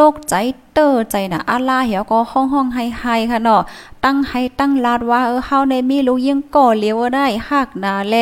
[0.00, 0.34] ตกใจ
[0.74, 3.62] เตอใจนะอาลาเหี่ยวก็ห้องห้องไฮไฮค่ะเนาะ
[4.04, 8.14] ตั้งให้ตั้งลาดว่าเออเฮาในมีรู้ยิ่งก่อเลี้ยวได้หักนาแล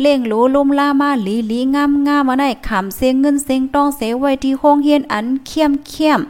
[0.00, 6.20] เล่งรู้ลุ่มล่ามาลีลีงามงามมาได้ขำเสียงเงินเสียงต้องเสไว้ที่ห้องเฮียนอันเข้มเข้ม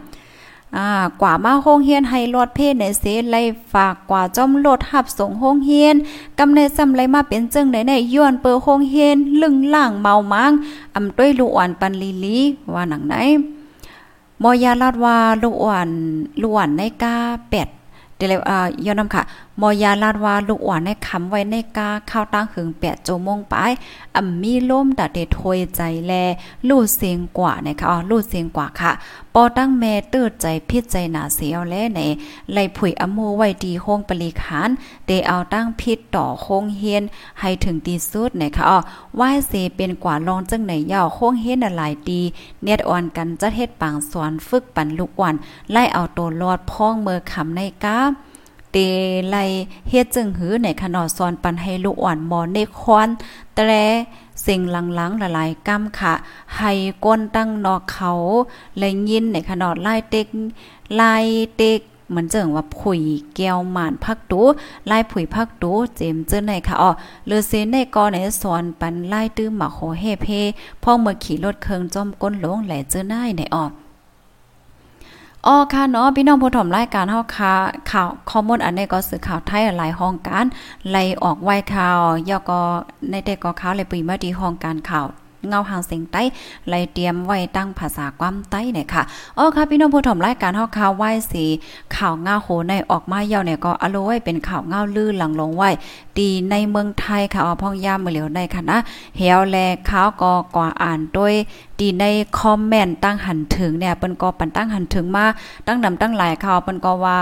[0.76, 0.88] อ่า
[1.20, 3.36] กว่ามาห้องเฮียนให้รอดเพศในเสไล
[3.72, 5.96] ฝากกว่าจอมรถหับส่งห้องเฮียน
[6.38, 10.52] กำในซำไรมาเป็นจึงในในย้อนเปิห้องเฮียนลึงล่างเมามัง
[10.94, 12.38] อำด้วยลูกอ่อนปันลีลี
[12.74, 13.16] ว่าหนังไหน
[14.42, 15.88] มอยาลาดว่าลูกอ่อน
[16.40, 17.16] ลูกอ่อนในกา
[17.48, 17.68] เป็ด
[18.16, 19.22] เดลอ่าย้อนนำค่ะ
[19.61, 23.55] มอยาลาดว่าลูกหวานในคำไว้ในกาข้าวตั้งหึงแปดโจมงไป
[24.16, 26.12] อ่ำมีล่มดาเดถอยใจแล
[26.68, 28.92] ลู่เสียงกว่านะคะอ๋อลู่เสียงกว่าค่ะ
[29.35, 32.01] ปอตั้งแม่เตื้อใจพิจใจหนาเสียวแลใน
[32.53, 34.70] ไล่ผุยอโมไว้ดีโฮงปริขาน
[35.07, 37.03] เดเอาตั้งพิษต่อโคงเฮียน
[37.40, 38.79] ให้ถึงตีสุดนะคะอ๋อ
[39.18, 42.23] ว่าเสเป็นกว่าลองจังไหนยาวโคงเฮียนหลายดี
[42.62, 45.35] เนียดอ่อนกันจะเฮ็ดปางสอนฝึกปันลูกอวัน
[45.73, 47.99] ไล่เอาตัวรอดพ้องเมื่อคำในก้า
[48.72, 48.76] เต
[49.28, 49.37] ไล
[49.88, 53.09] เฮ็ดจึงหือในขนอดซอนปันให้ลูกอ่อนมอนในควัน
[53.54, 53.85] แต่
[54.46, 56.14] สิ่งหลังๆหลายๆกำค่ะ
[56.56, 56.72] ให้
[57.04, 58.12] ก้นตั้งนอกเขา
[58.78, 60.26] เลยยินในขนอดไล่เต็ก
[60.94, 61.14] ไล่
[61.56, 63.00] เต็กเหมือนเจิงว่าผุย
[63.37, 64.42] แก้วหมานพักตู
[64.87, 66.90] ไล่ผุยพักตูเจมเจอในค่ะอ๋อ
[67.26, 70.26] เลือเซนในกอในสอนปันไล่ตื้อหมาโหเฮเพ
[70.83, 73.64] พ่อเมื่อขี่รถเคิงจอมก้นหลงแหล่เจอหน้าในอ๋อ
[75.46, 77.53] อ๋อค่ะเนาะพี่น้องผู้ถมรายการเฮาค่ะ
[77.90, 80.46] ข่าวข้อมูลอันนี้ก็สื่อข่าวไทยหลายห้องการ
[80.90, 82.61] ไล่ออกไว้ข่าวยอก็
[83.11, 85.07] ในแต่ก็ข่าวเลยปีมาดีห้องการข่าว
[85.48, 86.22] เงาหางเสียงใต้
[86.68, 89.03] ไลเตรียมไว้ตั้งภาษาความใต้เนี่ยค่ะ
[89.38, 91.44] อ๋อค่ะพี่น้องผู้ชมรายการเฮาข่าวไหว้สี
[91.96, 95.70] ข่าวเงาโหในออกมาเยาวเนี่ยก็อโลไว้เป็นข่าวเงาลื่นหลังลงไว้
[96.18, 98.79] ดีในเมืองไทยค่ะอ๋อพ่องย่ามมือเหลียวในค่ะนะ
[99.16, 99.57] เหี่ยวแล
[99.88, 101.35] ข่าวก็กว่าอ่านด้วย
[101.81, 102.05] ดีใน
[102.38, 105.24] คอมเมนต์ตั้งหันถึงเนี่ยเปิ้นก็ปันตั้งหันถึงมา
[105.66, 107.18] ตั้งนำตั้งหลายข่าวเปิ้นก็ว่า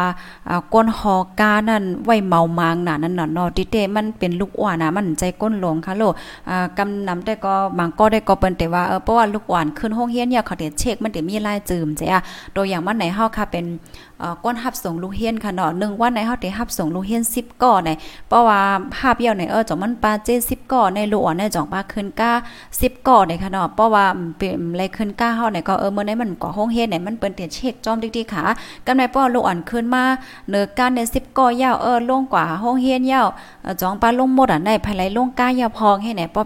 [0.48, 6.02] อ่าก้นหอกานั่นไว้เมามางน่ะนั่นน่ะเนาะติเตมันเป็นลูกอ้วนน่ะมันใจก้นหลงค่ะโล
[6.48, 12.20] อ่ากำนำแต่ก็บางก็ได้ก็เปิ้นแต่ว่าเออเพราะว่าลูกหวานขึ้นห้องเฮียนเนี่ยเขาเด็ดเช็คมันจะมีลายจืมจ้ะ
[12.56, 13.64] ตัวอย่างมันไหนเฮาค่ะเป็น
[14.44, 17.90] ก้นฮับส่งลูกเฮียนค่ะเนาะ1วันไหนเฮาได้ฮับส่งลูกเฮียน10ก่อใน
[18.28, 18.60] เพราะว่า
[18.94, 22.32] ภาพเยี่ยวในเออจองมันปาเจ10ก่อในลูกอ่อนในจองปาขึ้นก้า
[22.70, 24.04] 10ก่อในค่ะเนาะเพราะว่า
[24.38, 28.44] เป็นอะไรขึ้นก้าเฮาในก็เออเมื้อในมันก็ห้องเฮียนไหนมันเปิ้นเตียเช็คจอมดิกๆค่ะ
[28.86, 30.04] กำในป้อลูกอ่อนขึ้นมา
[30.50, 33.26] เนื้อก้านใน10ก่อยาวเออลงกว่าห้องเฮียนยาว
[33.80, 36.42] จองปาลงหมดอะในภายไหลลงก้ายาวพองให้ไหนป้อ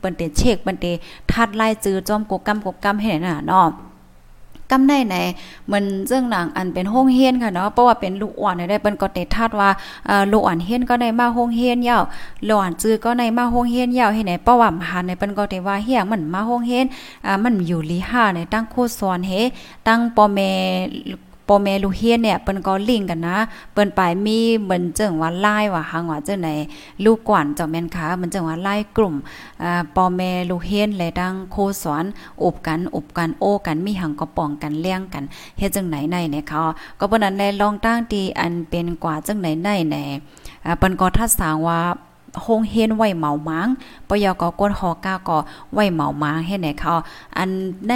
[0.00, 0.94] เปิ้นเตียเช็คเปิ้นเตีย
[1.32, 3.68] ทัดไล่จือจอมกกำกกำให้ไหนน่ะเนาะ
[4.70, 5.16] กำในไหน
[5.72, 9.70] มันเรื่องหนังอันเป็นห้องเฮียนค่ะเนาะเพราะว่าเป็นลูกอ่อนได้เป็นก็เตทัดว่า
[10.32, 12.02] ลูกอ่อนเฮียนก็ในมาห้องเฮียนยาว
[12.48, 16.86] ลูกอ่อนจื้อก็ในมาห้องเฮียนยาวให้ไหนเพราะว่าหาในเป็นก็เตว่าเฮียงมันมาห้องเฮียน
[17.26, 19.32] อ่ามันอยู่ลีห้าในตั้งโคสอนเฮ
[19.88, 20.50] ตั้งปอแม่
[21.48, 23.36] ปอแม่ลูกเฮียนเนี่ยเปิ้นก็ลิงกันนะ
[23.72, 26.48] เปิ้นไปมีเหมือนเจังว่าไล่ว่าหังว่าจังไหน
[27.04, 29.14] ลูกกวนเจ้าแม่นค่ะมันเจังว่าไล่กลุ่ม
[29.62, 32.04] อ่าปอแม่ลูกเฮียนและดังโคสอน
[32.42, 35.24] อบกันอบกันโอกันมีหังก็ป้องกันเลี้ยงกัน
[35.58, 36.62] เฮ็ดจังไหนในเนี่ยค่ะ
[36.98, 40.04] ก็เปิ้นนั้นในลองตั้งที่อันเป็นกว่าจังไหนในแน่
[40.64, 41.80] อ่าเปิ้นก็ทัดสางว่า
[42.42, 43.68] โฮงเฮียนไหวเหมามัง
[44.08, 45.38] ปยกก้นหอก้าก็
[45.72, 46.94] ไหวเหมามังให้ไหนเขา
[47.36, 47.48] อัน
[47.88, 47.92] ใน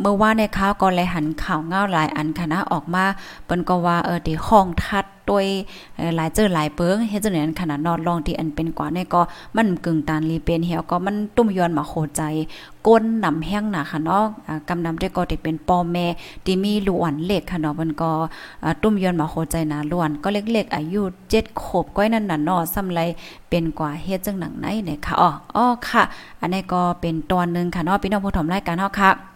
[0.00, 3.04] เมื่อว่าในข่าวก็เลยหันข่าวเงาหลายอันคณะออกมา
[3.44, 5.48] เปิ้นก็ว่าเออที่ห้องทัด โดย
[6.16, 9.20] หลายเจอหลายเปิงเฮ็ดจังนั้นขนาดนอนลองที่อันเป็นกว่าเนี่ก็
[9.56, 12.22] มันกึ่งตานลีเป็นเหี่ยวก็มันตุ้มย้อนมาโคใจ
[12.86, 14.24] ก้นนำแห้งหนาค่ะเนาะ
[14.68, 16.06] กำนำได้ก็ที่เป็นปอแม่
[16.44, 18.10] ที่มีล้วนเล็กค่ะเนาะมันก็
[18.82, 21.02] ตุ้มย้อนมาโคใจนาล้วนก็เล็กๆอายุ
[21.34, 23.00] 7ขวบก้อยนั่นน่ะเนาะซำไร
[23.48, 26.02] เป็นกว่าเฮ็ดจังหนังไหนเนี่ยค่ะอ๋ออ๋อค่ะ
[26.40, 29.31] อันนี้ก็เป็นตอนนึงค่ะเนาะพี่น้องผู้ชมรายการเฮาค่ะ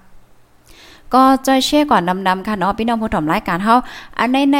[1.14, 3.74] ก็จอยเช่ก่อนดำๆค่ะเนาะพี่น้องผู้ถมรายการเฮา
[4.18, 4.58] อันในใน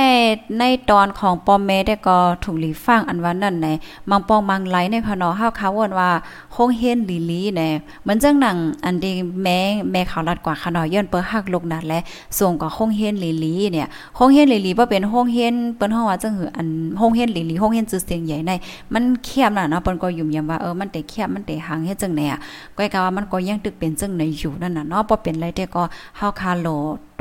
[0.59, 3.69] ในตอนของปอมเมได้ก็ถูกหลีฟังอันว่านั่นใน
[4.11, 6.11] มังปองมังไหลในค่ะเนาะเฮาเขาวนว่า
[6.55, 7.69] คงเฮนลีลีแน่
[8.03, 9.59] เหมือนจังหนังอันที่แม่
[9.93, 11.99] แม่เขารัดกว่าค่ะเนาะย้อนเปิ้ฮักลกนั่นและ
[12.39, 13.87] ส่งกับคงเฮนลีลีเนี่ย
[14.19, 16.69] คงเฮนลีลีบ่เป็นคงเฮนเปิ้นเฮาว่าจังหืออัน
[17.01, 18.53] คงเฮนลีลีคงเฮนจื่อเสียงใหญ่ใน
[18.95, 22.39] มันเข้มน่ะเนาะเปิ้นก็ยุ่มยำว่าเออมันแต่เข้มมันแต่หางเฮ็ดจังไหนอะ
[22.77, 25.83] ก้อยกะว่ามันก็ยังตึกเป็นจังไหนอยู่นั่นน่ะเนาะบ่เป็นไรแต่ก็
[26.19, 26.69] เฮาคาโล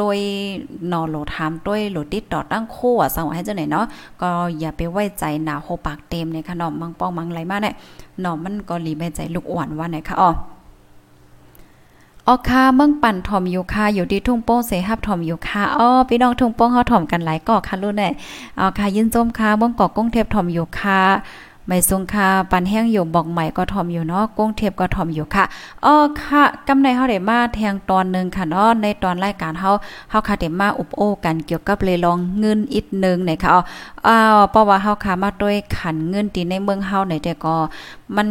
[0.02, 0.20] ด้วย
[0.92, 3.86] นอโหลทามด้วยโหลติดต่อตั้งคู่อะสังว่าให้เจ้าไหนเนาะ
[4.22, 7.76] ก็อย่าไปไว้ใจหนาโหปากเต็มในขนมมังปองมังไรมาเนี่ย
[8.22, 10.32] หนอมันก็รีไม่ใจลูกอ่อนว่าไหนคะอ๋อ
[12.28, 18.12] ออค่ะเมืองปั่นถอมอยู่ค่ะอยู่ที่ทุ่งโป้งเสหับถอมอยู่ค่ะอ้อพี่น้องทุ่งโป้งเฮาถอมกันหลายก่อค่ะรุ่นเนี่ย
[18.58, 21.02] เอาค่ะยินจมค่ะเมืองเกาะกุ้งเทพถอมอยู่ค่ะ
[21.68, 25.44] ไม่ทรงค่าปันแห้งอยู่บอกใหม่ก็ทอมอยู่เนาะกุ้งเทพก็ทอมอยู่ค่ะ
[25.86, 29.72] อ๋อค่ะกำในเฮาได้มาแทงตอนนึงค่ะเนาะในตอนรายการเฮา
[30.10, 33.50] เฮาค่ะได้มาอุบโอกันเกี่ยวกับเลยลองเงินอีกนึงเนี่ยค่ะ
[34.08, 37.56] อ้าวเพราะว่าเฮาค่ะมาด้วยขันเงินที่ในเมืองเฮาเนี่ยแต่ก็
[38.16, 38.28] มัน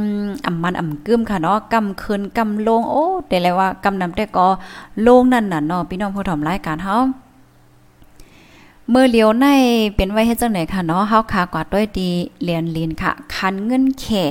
[0.46, 4.46] อ่ำมันอ่ำกึมค่ะเนาะกำคืนกำลงโอ้แต่แล้วว่ากำนำแต่ก็
[5.06, 6.96] ลงนั่นน่ะเนาะพี่น้องผู้ถอมรายการเฮา
[8.90, 9.46] เมื่อเลียวใน
[9.96, 12.10] เป็นไว้ให้เจังไหนค่ะเนาะเฮาคากว่าด้วยดี
[12.44, 14.24] เรียนลีนค่ะ คันเงินแข่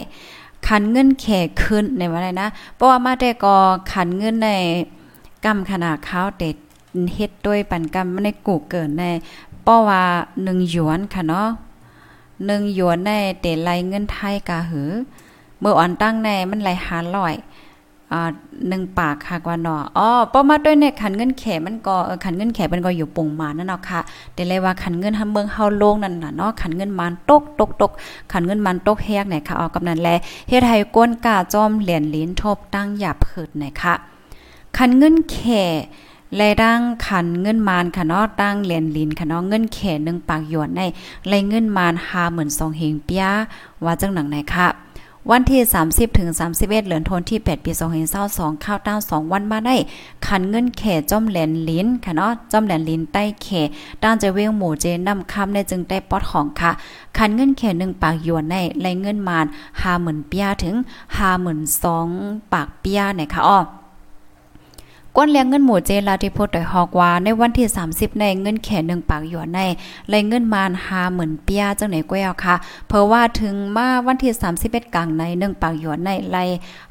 [0.67, 3.55] คันเงินแข่ขึ้นในว่าไรนะ เพราะว่ามาแต่ก็
[3.91, 4.49] คันเงินใน
[5.45, 6.55] กำขนาดข้าวเด็ด
[7.13, 9.03] เฮ็ดด้วยปันกำในกูเกินใน
[9.65, 10.03] ป้อว่า
[10.37, 11.47] 1หยวนค่ะเนาะ
[12.11, 13.11] 1หยวนใน
[13.41, 14.89] เตไลเงินไทยกะหือ
[15.59, 17.35] เมื่ออ่อนตั้งในมันไหลหาร้อย
[18.67, 23.99] หนึ่งปากค่ะกว่าเนาะอ๋อป้อมาด้วยเนี่ยขันเงินแขมันก็ขันเงินแขมันก็อยู่ปุ่งมานั่นเนาะค่ะ
[24.34, 27.91] แต่เลยว่าขันเงินทำเมืองเฮาโลงนั่นน่ะเนาะขันเงินมันตกตกตก
[28.32, 30.10] ขันเงินมันตกแฮกไหนค่ะออกกำนันแล
[30.49, 33.93] เฮ็ดให้ก้นกาจอมเหรียญลิ้นทบตั้งหยาบเผิดไหนค่ะ
[34.78, 35.38] ขันเงินแข
[36.38, 40.82] และดังขันเงินมานค่ะเนาะตั้งเหรียญลินค่ะเนาะเงินแขหนึ่งปากหยวนใน
[41.28, 43.26] ไรเงินมานหาเหมือนสองเฮงเปีย
[43.84, 44.67] ว่าจังหนังไหนค่ะ
[45.31, 47.71] วันที่ 30ถึง31 เหลือนทนที่ 8 ปี
[48.17, 49.75] 2522ข้าวต้า2วันมาได้
[50.27, 53.62] ขันเงินเขจ้อมแหลนลิ้นค่ะเนาะจ้อมแหลนลิ้นใต้เข่
[54.03, 56.71] ด้านจะเวงหมู่เจนำคำในจึงได้ปอดของค่ะ
[57.17, 59.45] ขันเงินเขหนึ่งปากหยวนในไรเงินมาน
[59.81, 60.75] 50,000เปียถึง
[61.63, 63.59] 52,000ปากเปียเนี่ยค่ะอ้อ
[65.17, 69.60] ก้นเลี้ยงเงินหมู่เจลาที่พูดโดยฮอกว่าในวันที่ 30 ในเงินแข่หนึ่งปากหยวนใน
[70.10, 72.56] เลยเงินมานหาเหมือนเปียจังไหนก้วยเอาค่ะ
[72.88, 74.32] เพราะว่าถึงมาวันที่
[74.63, 76.38] 31กลางในหนึ่งปากหยวนในไล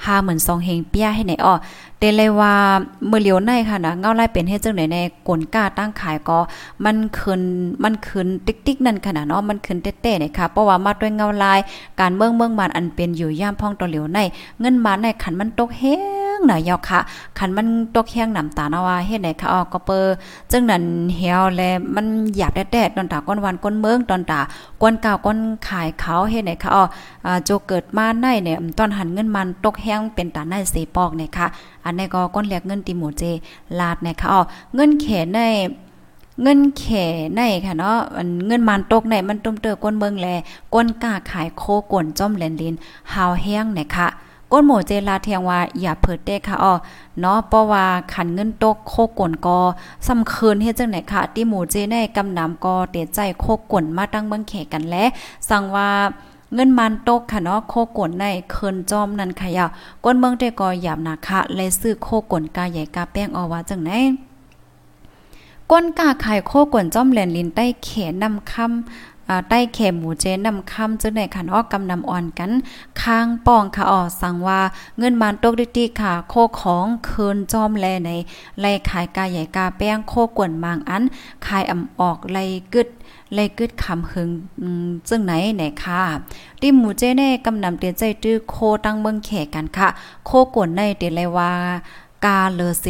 [0.05, 1.55] หาเหมือนสองเฮงเปียให้ไหนอ้อ
[1.99, 2.55] เตเลยว่า
[3.09, 6.39] เมื่อเหลียวในค่ะนะเงาไล่เป็นเฮ็ดจังไหนในกลกล้าตั้งขายก็
[6.85, 7.41] มันคืน
[7.83, 11.59] มันคืนติ๊กๆนั่นขนาดเนาะมันคืนเต้ๆเนี่ยค่ะเพราะว่ามาด้วยเงาลาย
[12.01, 14.19] การเมืองเมืองมันอันเป็นอยู่ย่ามพ่องตัวเหลียวใน
[14.61, 15.95] เงินมาในขันมันตกเฮ็
[16.47, 17.01] หน่อยยอกค่ะ
[17.39, 20.07] คันมันตกแห้งน้ำตาเนาะว่าเฮ็ดไหนค่ะออก็เปอ
[20.51, 20.85] จึงนั้น
[21.17, 21.63] เหี่ยวแล
[21.95, 24.41] มันหยาบแดดๆตอนตาก้นวันก้นเมืองตอนตา
[24.83, 26.85] ก้นกาวก้นขายเขาเฮ็ดไหนค่ะออ
[27.27, 31.47] อ่าโจเกิดมาในเนี่ยตอนหันเงินมันตกแห้งเป็นตาในเสปอกเนี่ยค่ะ
[31.85, 33.23] อันนี้ก็ก้นเรียกเงินติหมูเจ
[33.81, 34.41] ลาดเนี่ยค่ะออ
[34.75, 35.41] เงินแขนใน
[36.43, 36.85] เงินแข
[37.35, 37.99] ในค่ะเนาะ
[38.47, 40.29] เงินมันตกในมันตุ้มเตอก้นเมืองแล
[40.75, 42.75] ก้นกาขายโคกวนจ้อมแลนลิน
[43.13, 44.09] หาวแห้งเนี่ยค่ะ
[44.53, 46.75] ก้นหมูเจลาเทียงว่าอย่าเผิดเด้ค่ะอ๋อ
[47.21, 49.59] เนาะเพราะว่าขันเงินตกโคกนกอ
[50.07, 55.05] สำคืนเฮ็ดจังไหนค่ะที่หมูเจในกำนำกอเตใจโคกนมาตั้งเบิ่งแขกันและ
[55.49, 55.91] สั่งว่า
[56.55, 59.67] เงินมันตกค่ะเนาะโคกนในเคินจอมนั่นค่ะยา
[60.05, 63.93] ก้นเมืองเตกอหยาบนะคะเลยซื้อโคกนกาใหญ่กาแป้งเอาว่าจังไหน
[65.71, 69.12] ก้นกาไข่โคกวนจอมแหลนลินใต้เขนนำคำ
[69.49, 72.53] ใต้เข็มหมูเจนนำคำจึงในขันออกกำนำอ่อนกัน
[73.03, 74.61] ค้างป้องค่ะออสั่งว่า
[74.99, 78.11] เงินมานตกดิติค่ะ โคของคืนจอมแลใน
[78.61, 81.03] ไล่ขายกาใหญ่กาแป้งโคกวนมางอัน
[81.47, 82.89] ขายอ่ำออกไล่กึด
[83.35, 84.31] ไล่กึดคำหึง
[85.09, 86.01] จึงไหนไหนค่ะ
[86.61, 89.89] ที่หมูเจเน่กำนำเตียนใจตื้อโคตั้งเมืองแขกกันค่ะ
[90.27, 91.53] โคกวนในเตียเลยว่า
[92.25, 92.87] กาเลอเส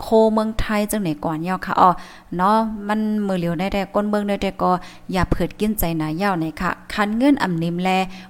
[0.00, 1.90] โคเมืองไทยจังไหนก่อนยาค่ะอ๋อ
[2.36, 4.70] เนาะมันมือเหลียวได้แต่ก้นเมืองได้แต่ก็
[5.12, 7.88] อย่าเผิดกินใจหนายาวในค่ะ คันเงินอ่ำนิมแล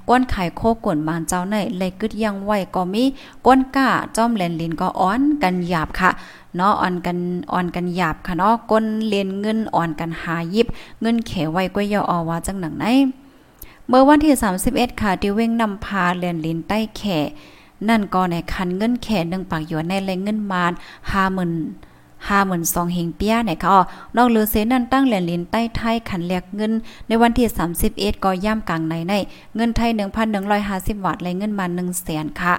[0.08, 3.04] ก้นไข่โคกวนมานเจ้าในเลยกึดยังไหวก็มี
[3.46, 6.10] ก้นก้าจ้อมแลนลินก็อ้อนกันหยาบค่ะ
[6.56, 7.18] เนาะอ่อนกัน
[7.52, 10.66] อ่อนกันหยาบค่ะเนาะก้นเลียนเงินอ่อนกันหายิบ
[11.00, 12.86] เงินเขไว้ก็ยออว่าจังหนังไหน
[13.88, 14.34] เมื่อวันที่
[14.68, 17.02] 31 ค่ะที่เว้งนำพาเลียนลินใต้แข
[17.88, 20.72] นั่นก็ในคันเงินแค่หนึ่งปากหยวนในแรงเงินมาน
[21.12, 21.52] ห้าหมื่น
[22.28, 23.80] ห้าหมื่นสองเฮงเปียเนี่ยค่ะอ๋อ
[24.16, 26.72] นอกเลือเสนั่นตั้งแหลนลินใต้ไทยขันแลกเงิน
[27.06, 29.14] ในวันที่สามสิบเอ็ดก็ย่ำกลางในใน
[29.56, 32.54] เงินไทยหนึ่งพันหนึ่งร้อยห้าสิบบาทและเงินมาหนึ่งแสนค่ะ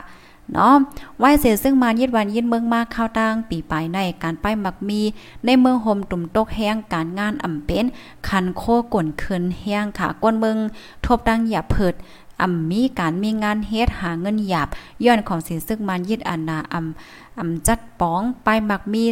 [0.53, 0.75] เนาะ
[1.17, 5.01] ไหวเสียซึ่งมายึดวันยึดเมืองมากเข้าตั้งปีปลายในการไปมักมี
[5.45, 7.85] ในเมืองโฮมตุ่มตกแห้งการงานอ่ำเป็น
[8.27, 10.57] คันโคก่นเคืนแห้งค่ะก้นเมือง
[11.05, 11.93] ทบดังอย่าเพิด
[12.41, 14.67] อ่ำมีการมีงานเฮ็ดหาเงินหยาบ
[15.05, 19.03] ย้อนของสินซึกมันยึดอันนาอ่ำอ่ำจัดป้องไปมักมี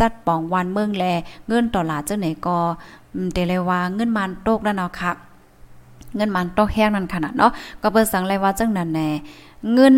[0.00, 1.04] จัดป้องวันเมืองแล
[1.48, 2.58] เงินต่อหลาจังไหนก็
[3.32, 5.12] เตเลยว่าเงินมันโตกแล้วเนาะค่ะ
[6.16, 9.08] เงินมันตกแห้งนั่นขนาดเนาะก็เปิ้นสั่งเลยว่าจังนั้นแน่
[9.74, 9.96] เงิน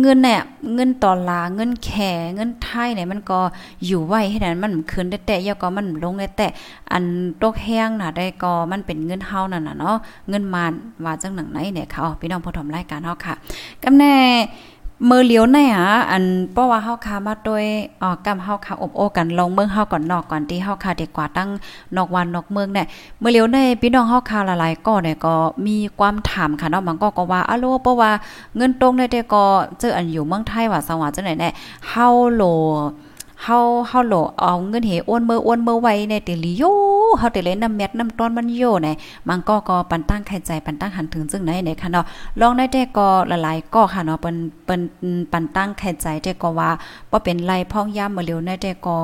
[0.00, 0.42] เงินเนี่ย
[0.74, 3.40] เงินต่อลาเงินแข่เงินไทยเนี่ยมันก็
[3.86, 6.46] อยู่ไว้ให้นั้นมันคืนได้แต่ยาก็มันลงได้แต่
[6.92, 7.04] อัน
[7.42, 9.96] ตกแห้งน่ะได้ก็มันเป็นเงินเฮานั่นน่ะเนาะ
[10.28, 10.72] เงินมาน
[11.04, 13.34] ว่าจังหนังไหนเนี่ยค่ะพี่น้องผู้ชมรายการเฮาค่ะ
[13.82, 14.14] กำแน่
[15.08, 17.64] มือเลี้ยวเนอะอันเพราะว่าเฮาคามาโดย
[18.02, 21.50] อ๋อกำเฮาคาอบโอกันลงเมืองเฮาก่อนนอกก่อนที่เฮาคาเด็กกว่าตั้ง
[21.96, 22.86] นอกวันนอกเมืองเนี่ย
[23.22, 25.34] มือเลี้ยวในพี่น้องเฮาคาหลายๆก็เนี่ยก็
[25.66, 28.10] มีความถามค่ะเนาะมันก็ก็ว่าอ้าวเพราะว่า
[28.56, 29.44] เงินตรงได้แต่ก็
[29.80, 31.50] เจออันอยู่เมืองไทยว่าสังว่าจังไหนแน่
[31.88, 32.42] เฮาโล
[33.44, 36.62] เฮาเฮาโหลเอาเงินเหอ้วนเมื่ออ้วนเมื่อไว้ในติลิโย
[37.18, 38.88] เฮาติเลยน้ำเม็ดน้ำตอนมันโยใน
[39.28, 42.04] มันก็ก็ปันตั้งไข่ใจปันตั้งหันถึงจึงไหนในค่ะเนาะ
[42.40, 44.80] ลองได้แต่ก็หลายๆก็ค่ะเนาะเปิ้นเปิ้น
[45.32, 46.70] ปันตั้งไข่ใจแต่ก็ว่า
[47.10, 48.96] บ่เป็นไรพ้องย่ามมาเร็วในแต่ก็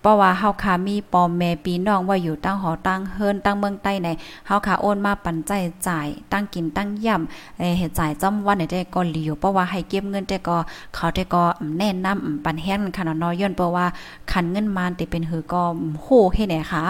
[0.00, 4.08] เพราะว่าเฮาค่ะมีปอมแม่ปีน้องว่าอยู่ตั้งหอตั้งเฮิรนตั้งเมืองใต้ใน
[4.46, 5.52] เฮาค่ะโอนมาปันใจ
[5.88, 10.56] จ่าย ตั้งกินตั้งย่ำเอเฮ็ดจ่ายจ้ำวันได้ก็หลียู่เพราะว่าให้เก็บเงินแต่ก็
[10.94, 11.42] เขาแต่ก็
[11.78, 13.86] แนะนำปันแฮนค่ะนาะย้อนเพราะว่า
[14.30, 15.62] คันเงินมานติเป็นหือก็
[16.02, 16.82] โหเฮ็ดไหนคะ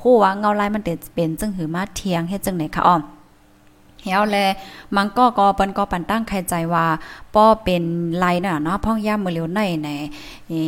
[0.00, 3.02] โหว่าเงาลายมันติเป็นจึงหือมาเทียงเฮ็ดจังไหนคะอ้อม
[4.02, 4.38] เฮาแล
[4.96, 6.86] มังก็ก็เปิ้นก็ปันตั้งใครใจว่า
[7.36, 7.82] ป้อเป็น
[8.18, 9.90] ไลน่ะเนาะพ่องย่ามมือเหลียวในใน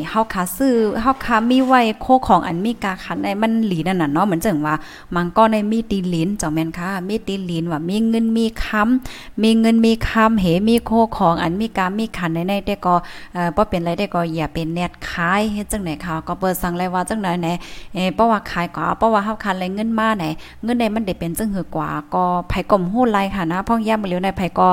[0.08, 4.74] เฮาคาซื้อเฮาคามีไว้โคของอันมีกาขันในมันหลีนั่นน่ะเนาะเหมือนจังว่า
[5.14, 12.94] มังก็ในมีตีลิ้นจ้าแม่นค่ะมีตีลิ้นว่ามีเงินมีค้ำมีเงินมีค้ำเหมีโคของอันมีกามีขันในในแต่ก็
[13.34, 17.48] เอ่อบ่เป็นไรได้ก็อย่าเป็นแนดขายเฮ็ดจังไหนค่ะก็เปิดสั่งเลยว่าจังไหนไหน
[17.94, 20.24] เออเพราะว่าขายก็เพราะว่าเฮาคันเลยเงินมาไหน
[20.64, 24.68] เงินใดมันได้เป็นจังหือกว่าก็ไผก่มฮู้ไลค่ะนะพ่องย่ามมือเหลียวในไผก็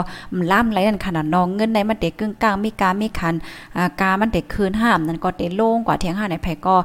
[0.52, 3.36] ล่าไหลนั่นขนาดน้องเงินในมันเด็กกึ่งกลางมีกามีคัน
[3.76, 6.76] อ่ากามันเด็กคืนห้ามนั่นก็เตโล่งกว่าเทียงห้าในไผก็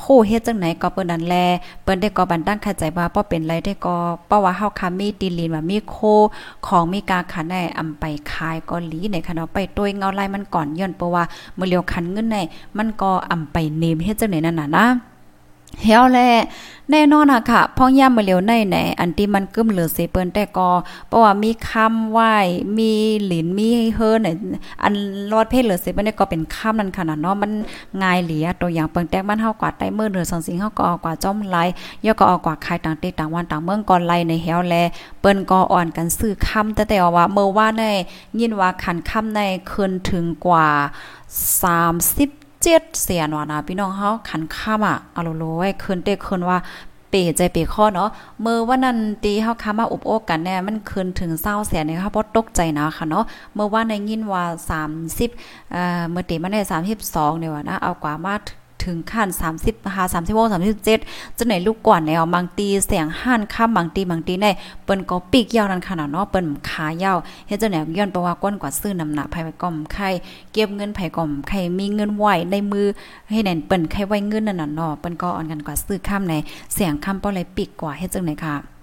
[0.00, 1.36] โคเฮ็ดจังไหนก็เปิ้นนั่นแล
[1.82, 5.96] เปิ้นได้ก็บันตั้งเข้าใจว่าบ่เป็นไรได้ก็เพราว่าเฮาคามีตีลีนว่ามีโค
[6.66, 12.36] ของมีกาขันได้อำไปขายก็หลีในคันเอาไปตวยเงาลายมันก่อนย้อนเพราะว่าเมื่อเลียวคันเงินใน
[12.78, 14.86] มันก็อำไปเนมเฮ็ดจังไหนนั่นน่ะนะ
[15.82, 16.20] เฮาแล
[16.90, 20.68] แน่นอนอะค่ะพ่อย่ำมาเร็วในไหนอันที่มันกึ้มเหลือเสเปิ้นแต่ก็
[21.08, 22.34] เพราะว่ามีคำไหว้
[22.78, 22.92] มี
[23.26, 24.36] หลินมีเฮิรเนี่ย
[24.82, 24.92] อัน
[25.32, 27.50] รอดเพศเหลือเสเปิ้นก็เป็นคำนั้นขนาดเนาะมัน
[28.02, 31.56] ง่ายเหลียตัวอย่างเปิ้นแตกมันเฮากว่าใต้มือเหนือสองสิ่งเฮาก็เอกว่าจ้อมไหล
[32.04, 34.74] ย่อก็เอากว่าขายต่างเตต่างวันต่างเมืองก่อนไหลในเฮาแล
[35.20, 37.82] เปิ้นก็อ่อนกันซื้อคำแต่แต่ว่าเมื่อว่าใน
[38.40, 46.58] ยินว่าขันคำในคืนถึงกว่า30 เจ็ดเสียนวานะพี่น้องเฮาขันข้ามอะเอาโลไว้คืนเตคืนว่า
[47.10, 53.24] เปใจเปข้อเนาะเมื่อวันนั้นตีเฮาค้ามาอุบโอกกันแน่มันคืนถึง20แสนเนี่ยค่ะบ่ตกใจนะค่ะเนาะ
[53.54, 54.44] เมื่อวานในยินว่า
[55.06, 58.34] 30เอ่อเมื่อตีมันได้32เนี่ยว่านะเอากว่ามา
[58.86, 59.28] ถึงขั้น
[59.62, 60.52] 30หา36
[60.92, 64.46] 37จังไหนลูกก่อนแนวบางตีเสียงห้านข้ามบางตีบางตีใน
[64.84, 70.08] เปิ้นก็ปีกยาวนั่นขนาดเนาะเปิ้นขายาวเฮ็ดจังไหนย้อนเพราะว่าก้นกว่าซื้อน้ำหนักไผก่อมไข่
[70.52, 72.86] เก็บเงินไผก่อมไข่มีเงินไหวในมือ
[73.30, 76.34] ให้แน่นเปิ้นไข่ไว้เงินนั่นน่ะเนาะเปิ้นก็อ่อนกันกว่าซื้อข้ามใน
[76.74, 78.75] เสียงข้ามป้อเลยปีกกว่าเฮ็ดจังไหนค่ะ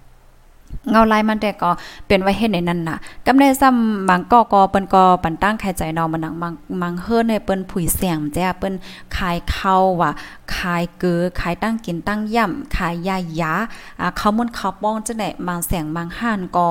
[0.92, 1.72] เงาลายมันแต่ก็
[2.08, 8.74] เป็นไว้เฮ็ดในนั้นน่ะกำในซ้ำบางก็ก็เปิ้นก็ปันตั้งใครใจนาะมันนังบางบางเฮือในเปิ้นผุยเสียงแจ้เปิ้น
[9.16, 10.12] ขายข้าวว่า
[10.56, 13.54] ขายเกือขายตั้งกินตั้งย่ำขายยายา
[14.00, 16.68] อ่าข้าวมันข้าวป้องจังได๋บางแสงบางห้านก็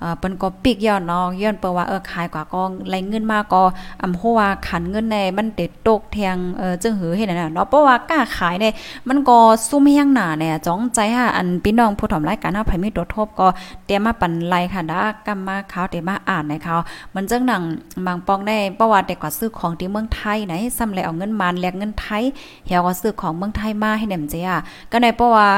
[0.00, 3.62] เอ่อเปิ้นก็ปิกย้อนเนาะย้อนเปิ้ว่าเออขายกว่าก็ไหลเงินมาก็
[4.02, 8.70] อำหัวว่าขันเงินในมันเด็ดตกแทงเออจึงหือเฮ็ดนั่นน่ะเนาะเพราะว่ากล้าขายเน่
[9.08, 9.38] มันก็
[9.68, 13.45] ซุ่มแฮงหน้าเน่จ้องใจฮะอันพี่น้องผู้ถมรายการเฮาไผมีตัวทบก็
[13.86, 16.76] เตรียมมาปั่นไลค่ะดากำมาเขาเตรียมมาอ่านในเขา
[17.14, 17.62] มันจังหนัง
[18.06, 22.22] บางปองได้ประวัติแต่ก็ซื้อของที่เมืองไทยไหนซ้ำเลยเอาเงินมานแลกเงินไทย
[22.66, 24.56] เฮียก็ซื้อของเมืองไทยมาให้แหนมเจ้า
[24.92, 25.48] ก็ในเพราะว่า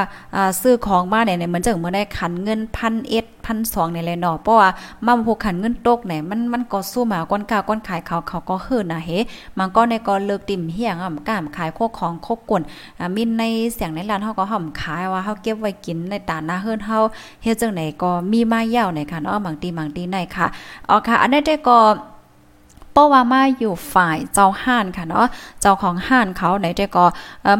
[0.60, 4.68] ซื้อของมาเนี่ยเหมือนจังเมื่อได้ขันเงินพันเอ็ด พันสองในเลยเนาะเพราะว่า
[5.06, 9.10] มาพวกขันเงินตกไหนมันมันก็สู้มาก้อนกาก้อนขายเขาเขาก็เฮิรนะเฮ
[9.58, 12.62] มันก็ในก็เลิกติ่มเฮียงอะก้ามขายโคของโคกวน
[12.98, 13.42] อ่ามินใน
[13.74, 16.98] เสียงในร้านเฮาก็ห่อมขายว่าเฮาเก็บไว้กินในตาหน้าเฮิรนเฮา
[17.42, 20.46] เฮ็ดจังไหนก็มีมายาวในค่ะเนาะบางทีบางทีในค่ะ
[20.88, 21.78] อ๋อค่ะ อันนี้ได้ก็
[22.98, 25.26] ราะว่ามาอยู่ฝ่ายเจ้าห้านค่ะเนาะ
[25.60, 27.04] เจ้าของห้านเขาไหนแต่ก็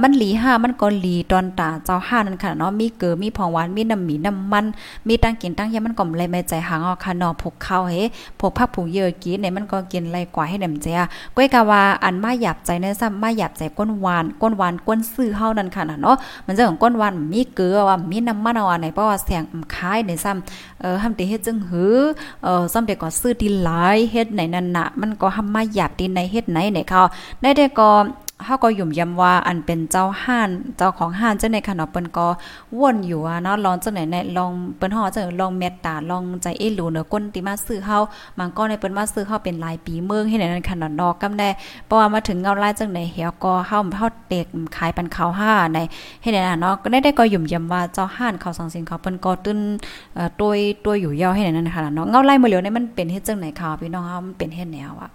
[0.03, 4.65] มันหลีห้ามันก็หลีตอนตาเจ้าห้านนั่นค่ะเนาะมีเกือมีผองหวานมีน้ำหมีน้ำมัน
[5.09, 7.95] มีตั้งกินตั้งยามันก็เลยไม่ใจหางเอค่ะเนาะพกเขาเฮ
[8.41, 10.99] พกผักผูเยอะกินเนี่ยมันก็กินไรกว่าให้นำเจีย
[11.37, 19.43] ก้อยกะว่าอันมาหยับใจในซ้ำมาหยับใจก้นหวานก้นหวานก้นซื้อเฮานั่นค่ะเนาะมันจะของก้นหวานมีเกลือว่ามีน้ำมันเอาอันไหนเพราะว่าเสียง
[19.75, 21.97] คายในซ้ำเออทำติเฮ็ดจึงหือ
[22.43, 27.03] เออซ้ำเด็กก็ซื้อที่หลายเฮ็ดไหนนั่นน่ะมันก็ทำมาหยับดินในเฮ็ดไหนเนี่ยเขา
[27.43, 27.91] ได้ได้ก็
[28.45, 32.27] เฮาก็ยุ่มยำว่าอันเป็นเจ้าห้านเจ้าของห้านจังได๋ค่ะเนาะเปิ้นก็
[32.79, 37.99] วนอยู่ว่าเนาะลองจังไหนในลองเปิ้นฮอจังลองเมตตาลองใจเอหลูเนาะก้นที่มาซื้อเฮา
[38.39, 41.49] มันก็ในเปิ้นมาซื้อเฮาเป็นหลายปีเมืองเฮ็ดนั้นค่ะเนาะนอกกำได้
[41.87, 45.79] เพราะว่ามาถึงเงาลายจังไหนเฮียก็เฮาเฮาเด็กขายปันข้าวห้าใน
[46.23, 49.59] เฮ็ดนั้นเนาะก็ได้ได้ก็ยุ่มยำว่าเจ้าห้านเขาสังสินเขาเปิ้นก็ตึ้น
[50.15, 50.51] เอ่อตัว
[50.85, 55.11] ตัวอยู่ยาวให้นั้นค่ะเนาะเงาลายมื้อเหลียวนี่มันเป็นเฮ็ดจังไหนค่ะพี่น้องเฮามันเป็นเฮ็ดแนวอะ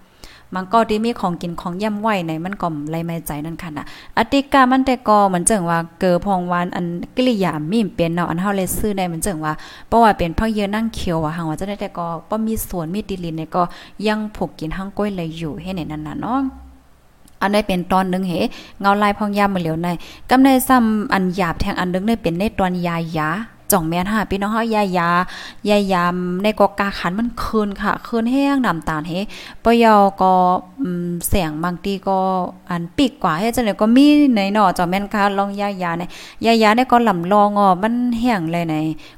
[0.55, 3.85] มันก็ที่มีของกินของย่ำไหวในมันก็ไรไม่ใจนั่นค่ะนะ
[4.17, 6.85] อติกามันแต่ก็เหมือนจังว่าเกอพองวานอัน
[7.15, 9.53] กิริยามีมเป็นเนาะอันเฮาเลยซื้อได้เหมือนจังว่า
[9.87, 13.63] เพราะว่าเป็นพักเยอะนั่งเขียวว่าหังว่าจะได้แต่ก็บ่มีสวนมีดิลินเนี่ยก็
[14.07, 16.39] ยังผกกินหังก้อยเลยอยู่ให้ในนั้นน่ะเนาะ
[17.41, 18.33] อันได้เป็นตอนนึงเห
[18.81, 19.87] เงาลายพองยามมาเหลียวใน
[20.29, 23.29] กำในซ้ำอันหยาบแทงอันนึงได้เป็นในตอนยายา
[23.73, 25.09] จ่องแม่นหาพี่น้องเฮายายา
[25.69, 29.13] ยายามในกอกาขันมันคืนค่ะคืนแห้งน้ำตาลเฮ
[29.63, 30.33] ปยอก็
[31.27, 32.17] เสียงบางทีก็
[32.69, 36.09] อันปีกกว่าเฮ็ดจังได๋ก็มีในหนอจ่อแม่นค่ะลองยายาเนี่ย
[36.45, 38.75] ยายาเนี่ยก็ลำลองอ่อมันแห้งเลยใน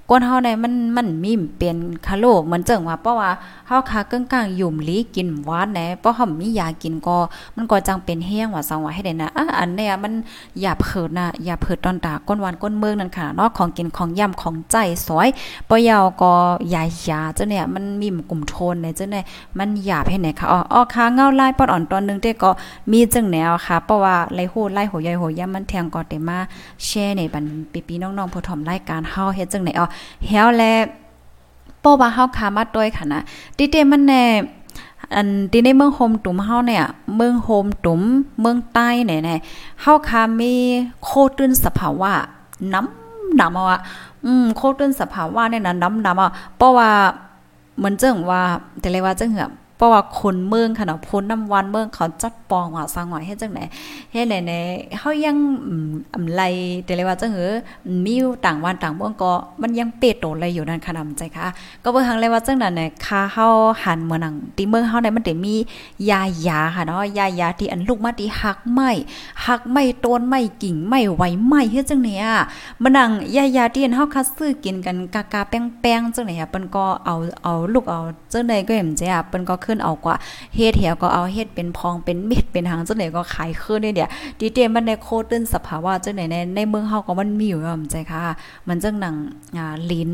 [0.10, 3.30] ก้นเฮาในมันมันมีเป็นคาโลเหมือนจังว่าเพราะว่า
[3.68, 7.18] เฮาคากึ่งกลางยุ่มลีกินหวานแหนเพราะเฮามียากินก็
[7.56, 10.14] มันก็จังเป็นแห้งว่าสังว่าให้ได้นะอะอันเนี้ยมัน
[10.62, 14.78] อย่าเผิดนะอย่าเผิดตอนตาก้นหวานก้นเมืองนั่นค่ะเนาะของกินของย่ำของใจ
[15.08, 15.28] สวย
[15.70, 16.34] ปอยาวก็
[16.74, 19.26] ยายยาเจ้าเนี่ยมันมีกลุ่มโทนเนี่ยเจ้าเนี่ย
[19.58, 22.50] มันหยาบให้ไหนคะอ๋ออ๋อค่ะเงาลายปอดอ่อนตอนนึงเด้ก็
[22.91, 26.38] มีจังแนวค่ะเพราะว่าไล่โหไล่หัวใหญ่หัวย่ำมันแทงก็เตมา
[26.86, 27.46] แช่ในบัน
[27.88, 29.88] ปีๆน้องๆผู้ถ่อมรายการเฮาเฮ็ดจังไหนอ๋อ
[30.28, 30.64] เฮาแล
[31.84, 33.20] ป้ว่าเฮาขามาด้วยค่ะนะ
[33.58, 34.24] ติเตมันแน่
[35.16, 36.84] อันที่ในเมืองโฮมตุ่มเฮาเนี่ย
[37.16, 38.02] เมืองโฮมตุ่ม
[38.41, 40.54] เมืองใต้เนี่ยๆเฮาคามี
[41.04, 42.14] โคตื้นสภาวะ
[42.74, 43.80] น้ำหน้ำอะ
[44.26, 46.89] อืมโคตรต้นสภาวะเนี่ยนะน้ำน้ำอะเพราะว่า
[47.78, 48.41] เหมือนเจ้งว่า
[48.80, 53.59] แต่เลยว่าเจ้งเหือ เพราะว่าคนเมืองค่ะเนาะพ้นน้ำวันเมืองเขาจัดปองว่าสางไว้เฮ็ดจังไหน
[54.13, 55.38] เฮ็ดไหนๆเฮายัง
[56.13, 56.41] อำไล
[56.86, 57.49] แต่เลยว่าจังหือ
[58.05, 58.15] มี
[58.45, 61.47] ต่างวันต่างเมืองก็มันยังเปโตเลยอยู่นั่นค่ะนำใจค่ะ
[61.84, 63.47] ก็เบิ่งหังเลยว่าจังนั้นเนี่ยค่าเฮา
[63.84, 65.55] หันเมืองนังตีเมืองเฮาเนี่ยมันได้มี
[66.09, 68.89] ยายาค่ะเนาะยายาที่อันลูกมาที่หักไม้
[69.45, 72.26] หักไม้ต้นไม้กิ่งไม้ไหวไม้เฮ็ดจังเนี่ย
[72.82, 77.99] มันนังยายาที่อันเฮาคัดซื้อกินกันกากาแป้งๆจังไหนอะเปิ้นก็เอาเอาลูกเอา
[78.34, 80.16] จังได๋ก็เห็นจ้ะเปิ้นก็ขึ้นเอากว่า
[80.55, 84.09] เฮ็ดเหี่ยวก็เอาเฮ็ดเป็นพองเป็นเม็ดเป็นหางจังไหนก็ขายคืนนี่เดีย
[84.39, 88.22] ดีเตมันในโคตื้นสภาวะจังไหนในในเมืองเฮาก็มันมีอยู่อ่ใจค่ะ
[88.68, 89.16] มันจังหนัง
[89.57, 90.11] อ่าลิ้น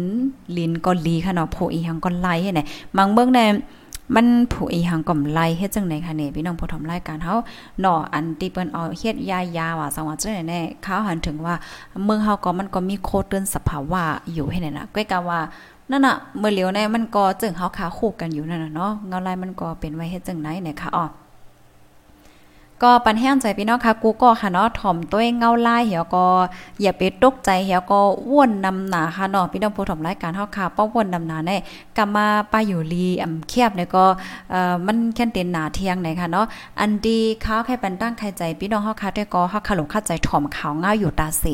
[0.57, 2.61] ลิ้นก็ลีค่ะเนาะโผอีหังก็ไล่ให้ไหน
[2.97, 3.41] บางเมืองใน
[4.15, 7.35] มันผู้อีหังก่อมไล่เฮ็ดจังไหนคะเนี่ยพี่น้องผู้ทำรายการเฮา
[7.79, 11.55] เนาะอันที่เปิ้นเอาเฮ็ดยายาว่าสังว่าจังไหนแน่เขาหันถึงว่า
[12.05, 15.39] เมืองเฮาก็มันก็มีโคตื้นสภาวะอยู่ให้ไหนนะก็กะว่า
[15.91, 21.05] นั่นน่ะเมื่อเหลียวในมันก็จึงเฮาขาคู่กันอยู่นั่นน่ะเนาะเงาลายมันก็เป็นไว้เฮ็ดจังไหนเนี่ยค่ะอ๋อ
[22.83, 26.25] ก็ปันแห้งใจพี่น้องค่ะกูก็ค่ะเนาะถ่อมตัวเงเงาลายเหี่ยวก็
[26.81, 27.99] อย่าไปตกใจเหี่ยวก็
[28.31, 31.59] ว่นนำหนาค่ะเนาะพี่น้องผู้ถ่อมรายการเฮาค่ะป้อว่นนำหนาเนี่ย
[31.97, 34.05] กลับมาป้าอยู่ลีอำเคียบเนี่ยก็
[34.51, 36.45] เอ่อมันแค่นเต็นหนาเที่ยงไหนค่ะเนาะ
[36.79, 41.53] อันดีข้าวแค่ปันตั้งใครใจพี่น้องเฮาค่ะแต่ก็เฮาค่ะหลงคัดใจถ่อมข่าวง่ายอยู่ตาสิ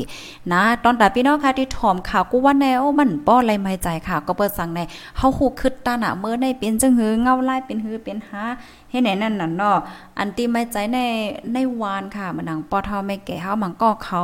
[0.52, 4.80] นะตอนตาพี่น้องค่ะที่ถ่อมข่าวกูว่าแนวมันป้ออะไรไม่ใจค่ะ ก็เปิดสั่งใน
[5.16, 8.42] เฮาฮู้คึดตาหนาเมื่อในเป็นจังหือเงาลายเป็นหือเป็นหา
[8.90, 9.76] ให้ไหนนั่นน่ะเนาะ
[10.18, 10.98] อันที่ไม่ใจใน
[11.52, 14.20] ในวานค่ะมันหนังปอทอไม่แก่เฮามันก็เขา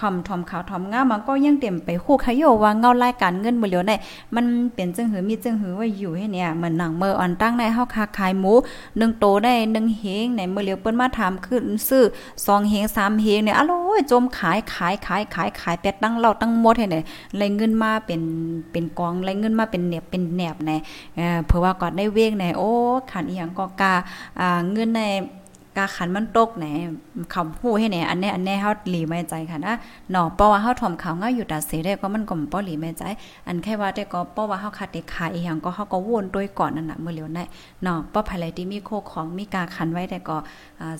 [0.00, 3.92] คำทอมขาวทอมงามันก็ยังเต็มไปคู่ขยโยว่าเงารายการเงินบ่เหลียวใน
[4.34, 8.52] มันเป็นจึงหือมีจึงหือไว้อยู่ให้เนี่ยเหมือนหนังเมื่ออ่อนตั้งในเฮาคาขายหมู
[8.86, 12.04] 1โตได้1เฮงในเมื่อเหลียวเปิ้นมาถามขึ้นซื้อ
[12.36, 17.04] 2เฮง3เฮงเนี่ยอร่อยจมขายขายขายขายขายเป็ดตั้งเราตั้งหมดให้เนี่ย
[17.36, 18.22] เลยเงินมาเป็น
[18.72, 20.70] เป็นกองเลยเงินมาเป็นเนบเป็นแหนบใน
[21.16, 22.70] เอ่อเผื่อว่าก่อนได้เวกในโอ้
[23.10, 23.94] ขันอีหยังก็กา
[24.40, 25.02] อ่าเงินใน
[25.76, 26.66] กาขันมันตกแหน
[27.34, 29.74] คำพูดให้แหนอันนี้อันนี้เฮาหลีไม่ใจค่ะนะ
[30.10, 33.02] เนาะเพราะว่าเฮาถ่อมขาวง่ายอยู่ตาเสได้ก็มันก็บ่หลีไม่ใจ
[33.46, 37.44] อันแค่ว่าแต่ก็เพราะว่าเฮาคัดได้ขายอีหยังก็เฮาก็วนด้วยก่อนนั่นน่ะเมื่อเหลียวได้
[37.82, 40.36] เนาะเพราะภายไรที่มีโคของมีกาขันไว้แต่ก็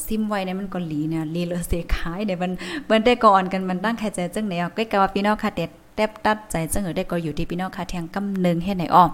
[0.06, 2.52] ซิมไว้เนี่ยมันก็หลีเนี่ยหลีเลยเสียขายได้มัน
[2.86, 9.04] เบิ่นได้ก่อนกันมันตั้งแค่ใจจังแนวก็กะว่าพี่น้องค่ะเด็ดแทบตัดใจจังเออได้ก็อยู่ที่พี่น้องค่ะแทงกำนึงเฮ็ดไหนอ้อ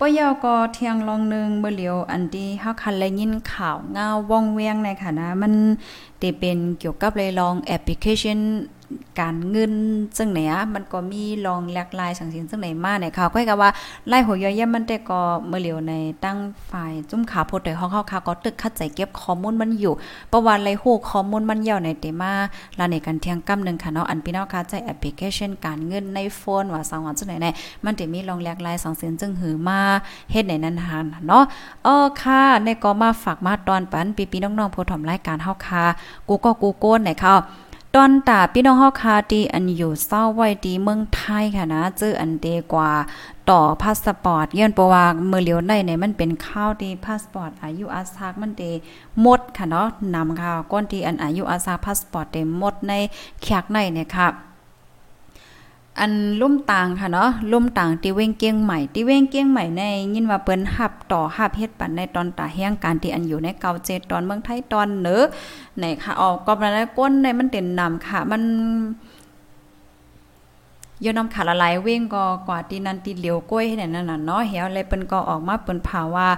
[0.00, 5.52] ปยอก็เทียงลองนึงเบเหลียวอันที่เฮาคันเลยยินข่าวเงาว่องเวียงในค่ะนะ มัน
[6.22, 8.38] จะเป็นเกี่ยวกับเลยลองแอปพลิเคชัน
[9.20, 9.72] การเงิน
[10.16, 13.70] จังไหนอะมันก็มีลองหลากหลายสังสินจังไหนมาเนี่ยค่ะก็กับว่า
[14.08, 15.92] ไล่หัวย่อยมันแต่ก็เมื่อเหลียวใน
[16.24, 16.36] ตั้ง
[16.70, 19.94] ฝ่ายจุ้มขาโพดแต่ห้องเฮาค่ะก็ตึกคัดใจเก็บข้อมูลมันอยู่
[20.32, 22.32] ประวัติไรฮู้ข้อมูลมันยาวในเตมา
[22.78, 27.46] ลาในการเที่ยงกำนึงค่ะเนาะอันพี่น้องค่ะใจแอปพลิเคชันการเงินในโฟนว่าสังว่าจังไหนใน
[27.84, 29.80] มันจะมีลองหลากหลายสังสินจึงหือมา
[30.32, 31.44] เฮ็ดในนั้นหาเนาะ
[31.84, 35.84] เออค่ะในก็มาฝากมาตอนปันปีๆน้องๆผู้ถมรายการเฮาค่ะ
[36.28, 37.34] กูก็กูโก้นไหนค่ะ
[37.96, 42.92] ตอนตาพี่น้องเฮาคาดีอันอยู่เศร้าไว้ดีเมืองไทยค่ะนะจื้ออันเดกว่า
[43.50, 48.62] ต่อพาสปอร์ตย้อนประวาเมื่อเลียวในเนี่ยมันเป็นข้าวดีพาสปอร์ตอายุอาซากมันเด
[49.20, 52.92] หมดค่ะเนาะนำค่ะก้นที่อันอายุอาซากพาสปอร์ตเดหมดใน
[53.42, 54.28] แขกในเนี่ยค่ะ
[56.00, 59.82] อันลุ่มต่างค่ะเนาะลุ่มต่างที่เว้งเกียงใหม่ที่เว้งเกียงใหม่ใน
[60.14, 65.22] ยินว่าเปิ้นหับต่อหับเฮ็ดปันในตอนตาแห้งการที่อันอยู่ในเกาเจตอนเมืองไทยตอนเหนือ
[65.78, 68.42] ไหนค่ะออกก็นั้นก้นในมันเต็นนำค่ะ มัน
[71.04, 76.28] ยนำขาละลายเว้งก็กว่าที่นั้นที่เหลียวกล้วยให้นั่นน่ะเนาะเหี่ยวเลยเปิ้นก็ออกมาเปิ้นภาว่า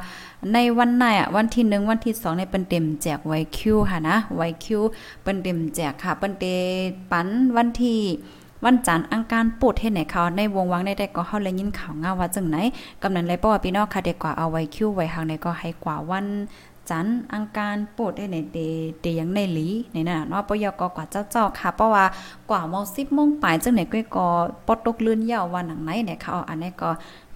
[0.52, 4.80] ในวันไหนอะวันที่1วันที่2ในเปิ้นเต็มแจกไวคิวค่ะนะไวคิว
[5.22, 6.44] เปิ้นเต็มแจกค่ะเปิ้นเต
[7.11, 8.00] ปันวันที่
[8.64, 12.56] วันจันทร์อังการปูดเฮ็ดไหนเขาในวงวังได้แต่ก็เฮาเลยยินข่าวงาว่าจังไหน
[13.02, 16.26] กำนั้นเลยป้อพี่น้องค่ะเด็กกว่าเอาไว้คิวไว้ทางในก็ให้กว่าวัน
[16.90, 18.58] จันทร์อังการปูดได้ในเด
[19.00, 22.04] เดยังในหลีในน่ะเนาะปยกกว่าเจ้าเจ้าค่ะ เพราะว่า
[22.50, 24.26] กว่าโมง10โมงปลายจังไหนก็ก็
[24.66, 26.90] ปอดตกลื่นยาววันหนังไหนเนี่ยค่ะอันนี้ก็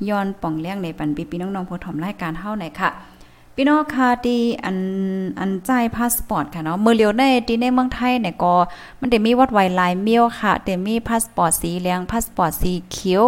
[0.08, 2.90] ย้อนป่องเลี้ยงในปันพี่ๆน้องๆผู้ถมรายการเฮาไหนค่ะ
[3.56, 4.78] พี่น้องค่ะที่อัน
[5.40, 8.54] อันใจพาสปอร์ตค่ะเนาะเมื่อเลียวในที่ในเมืองไทยเนี่ยก็
[9.00, 13.22] มันได้มีวัดไวลายเมียวค่ะแต่มีพาสปอร์ตสีเหลืองพาสปอร์ตสีเขียว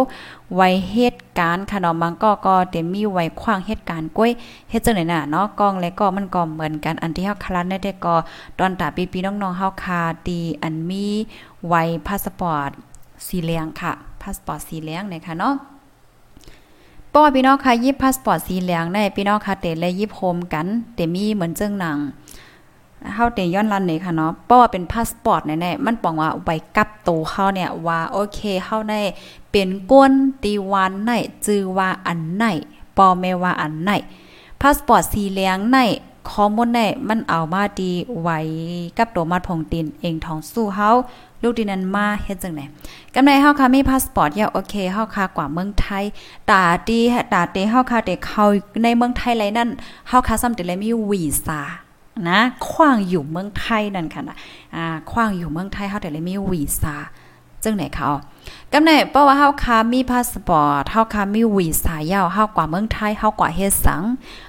[0.55, 4.31] ไว้เหตุการณ์ค่ะเนาะมันก็ก็แต่มีไว้ขวางเหตุการณ์ก้วย
[4.69, 8.15] เฮ็ดจังได๋น่ะเนาะกองและก็มันก็เหมือนกันอันที่เฮาคลันได้ก็
[8.57, 11.07] ตอนตาพี่ๆน้องๆเฮาคาดีอันมี
[11.67, 12.69] ไว้พาสปอร์ต
[13.27, 15.55] สีเหลืองค่ะพาสปอร์ตสีเหลืองเนี่ยค่ะเนาะ
[17.13, 21.97] ป้อพี่น้องค่ะยิบพาสปอร์ตสีเหลืองในพี่น้องค่ะเตและยิบโฮมกันเตมีเหมือนเจ้งหนัง
[23.13, 29.01] เข้าเตย้อนรันนี่ค่ะเนาะเพราะว่าเป็นพาสปอร์ตแน่ๆมันปองว่าไว้กับตัวเฮาเนี่ยว่าโอเคเข้าได้
[29.51, 31.11] เป็นก้นตีวันไหน
[31.45, 32.45] จือว่าอันไหน
[32.97, 33.91] ปอแม่ว่าอันไหน
[34.61, 35.77] พาสปอร์ตสีเหลืองใน
[36.33, 38.39] ข้อมูลในมันเอามาดีไว้
[38.97, 40.91] กับตัวมัดพงตินเองทองสู้เฮา
[41.43, 42.65] ลูกดินันมาเฮ็ดจังได๋
[43.15, 46.03] กำไรเฮาค่ะมีพาสปอร์ตยาโอเคเฮาค่ะกว่าเมืองไทย
[46.51, 46.99] ตาดี
[47.33, 48.45] ตาเตเฮาค่ะเด็กเข้า
[48.83, 49.69] ในเมืองไทยไรนั่น
[50.07, 51.61] เฮาค่ะซ้ำแต่เลยมีวีซ่า
[52.29, 54.37] นะขว้างอยู่เมืองไทยนั่นค่ะนะ
[54.75, 56.95] อ่าขว้างอยู่เมืองไทยเฮาแต่เลยมีวีซ่า
[57.67, 58.09] จังไหนเขา
[58.73, 64.03] กำไหนเพราะว่าเฮาคามีพาสปอร์ตเฮาคามีวีซ่ายาวเฮากว่าเมืองไทยเฮากว่าเฮ็ดสัง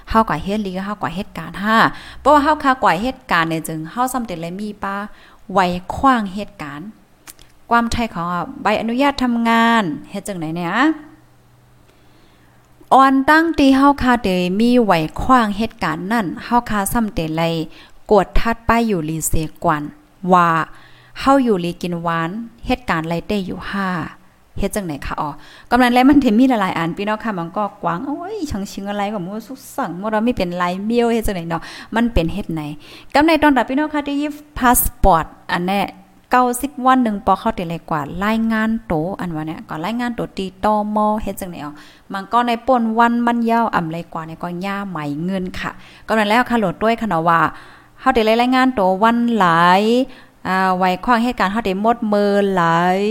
[0.09, 1.77] เฮากว่าเฮ็ดลีเฮากว่าเฮ็ดการห้า
[2.19, 4.95] เพราะว่าเฮาคากว่าเฮ็ดการเนี่ยจึงเฮาซ้ำแต่เลยมีป้า
[5.53, 5.65] ไว้
[5.95, 6.87] ขว้างเหตุการณ์
[7.69, 8.25] ความไทยของ
[8.61, 10.73] ใบอนุญาตทำงานเฮ็ดจังไหนเนี่ย
[12.93, 14.91] ออนตั้งตีเฮาคาเดมีไหว
[15.21, 17.41] ขว้างเหตุการณ์นั่นเฮาคาซ้ำเตไล
[18.11, 19.83] กดทัดป้ายอยู่ลีเซกวัน
[20.33, 20.49] ว่า
[21.21, 22.29] เฮาอยู่ลีกินหวาน
[22.67, 23.87] เหตุการณ์ไรเต้อยู่ห้า
[24.59, 25.29] เฮ็ดจังไหนคะอ๋อ
[25.71, 31.61] กำลังแล้วมันเทมีหลายๆอันพี่น้องค่ะมันก็กว้างโอ้ยชังชิงอะไรก็มูสุกสั่งบ่เราไม่เป็นลายเมียวเฮ็ดจังไหนเนาะ
[31.95, 32.61] มันเป็นเฮ็ดไหน
[33.13, 35.81] กำในตอนรับพี่น้องค่ะที่ยิบพาสปอร์ตอันแน่
[36.31, 41.73] เก้าสิบวันหนึ่งปอเข้าติเลยกว่า รายงานโตอันว่าเนี่ยก็รายงานโตตีตอมอเฮ็ดจังไหนอ๋อ
[42.13, 45.71] มันก็ในป่นวันมันยาวอ่ำเลยกว่าเนี่ยก็ย่าใหม่เงินค่ะ
[46.07, 47.39] กำลังแล้วค่ะโหลดด้วยค่ะเนาะว่า
[47.99, 49.81] เฮาได้รายงานโตวันหลาย
[50.77, 53.01] ไว้ข้างเหตุการณ์เฮาได้หมดเมือหลาย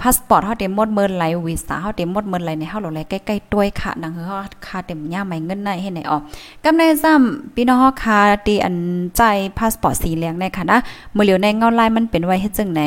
[0.00, 6.22] พาสปอร์ตเฮาเต็มหมดเมินไหลวีซ่าเฮาเต็มหมดเมินไหลในเฮาหลงไหลใกล้ๆต้วยค่ะนังคือเฮาค่าเต็มย่าใหม่เงินในเฮ็ดไหนออก
[6.64, 8.76] กำในซ้ำพี่น้องเฮาค่าตีอัน
[9.16, 9.22] ใจ
[9.58, 10.78] พาสปอร์ตสีเหลืองในค่ะนะ
[11.16, 12.82] มื้อเหลียวในเงาลายมันเป็นไว้เฮ็ดจังไหน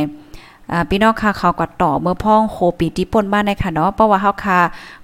[0.72, 4.60] อ่าพี่น้องค่ะเขากว่าต่อเมื่อพ้องโคปีที่ป่นบ้านในค่ะเนาะเพราะว่าเฮาค่ะ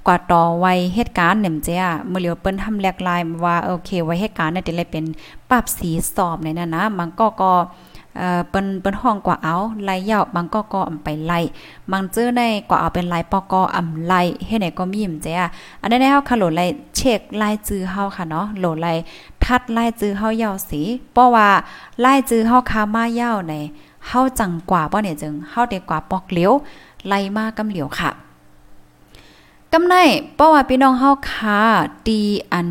[0.08, 5.06] กว่าต่อไว้เหตุการณ์เนี่ยเจ้ะเมื่อเหลียวเปิ้นทำแลกลายว่าโอเคไว้เหตุการณ์เนี่ยจะเป็น
[5.50, 7.52] ปรับสีสอบในนั้นนะมันก็ก็
[8.50, 9.56] เปิ้นเปิ้นห้องกว่าเอา
[9.86, 11.40] ไล่ยาวบางก็ก็อำไปไล่
[11.92, 15.50] บางจื้อในกว่าเอาเป็นลายปอกออำไล่เฮ็ดไหนก็มีหมจ้ะ
[15.82, 18.94] อันนี้เฮาค่ะโหลดไล่เช็คลายจื้อเฮาค่ะเนาะโหลดไล่
[19.44, 20.82] ทัดลายจื้อเฮายาวสิ
[21.14, 21.50] เพราะว่า
[22.04, 23.54] ลายจื้อเฮาคามายาวใน
[24.08, 26.52] เฮาจังกว่าบ่เนี่ยจึงเฮาได้กว่าปอกเหลียว
[27.08, 28.12] ไล่มากำเหลียวค่ะ
[29.74, 29.96] กำไน
[30.36, 31.60] เพราะว่าพี่น้องเฮาคา
[32.08, 32.20] ตี
[32.54, 32.70] อัน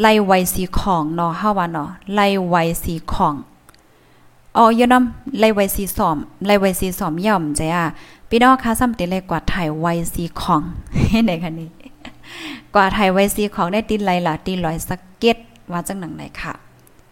[0.00, 3.34] ไล่ไวสีของเนาะเฮาว่าเนาะไล่ไวสีของ
[4.58, 7.84] อ๋อยนำไล่ไวสีสอมไล่ไวสีสอมย่อมจ้ะ
[8.28, 10.62] พี่น้องคะซ้ำติเลยกว่าถ่ายไวสีของ
[11.10, 11.68] เห็นไหนคะนี่
[12.74, 15.36] กว่าถ่ายไวสีของได้ตินไลล่ะตินลอยสเก็ต
[15.72, 16.52] ว่าจังหนังไหนค่ะ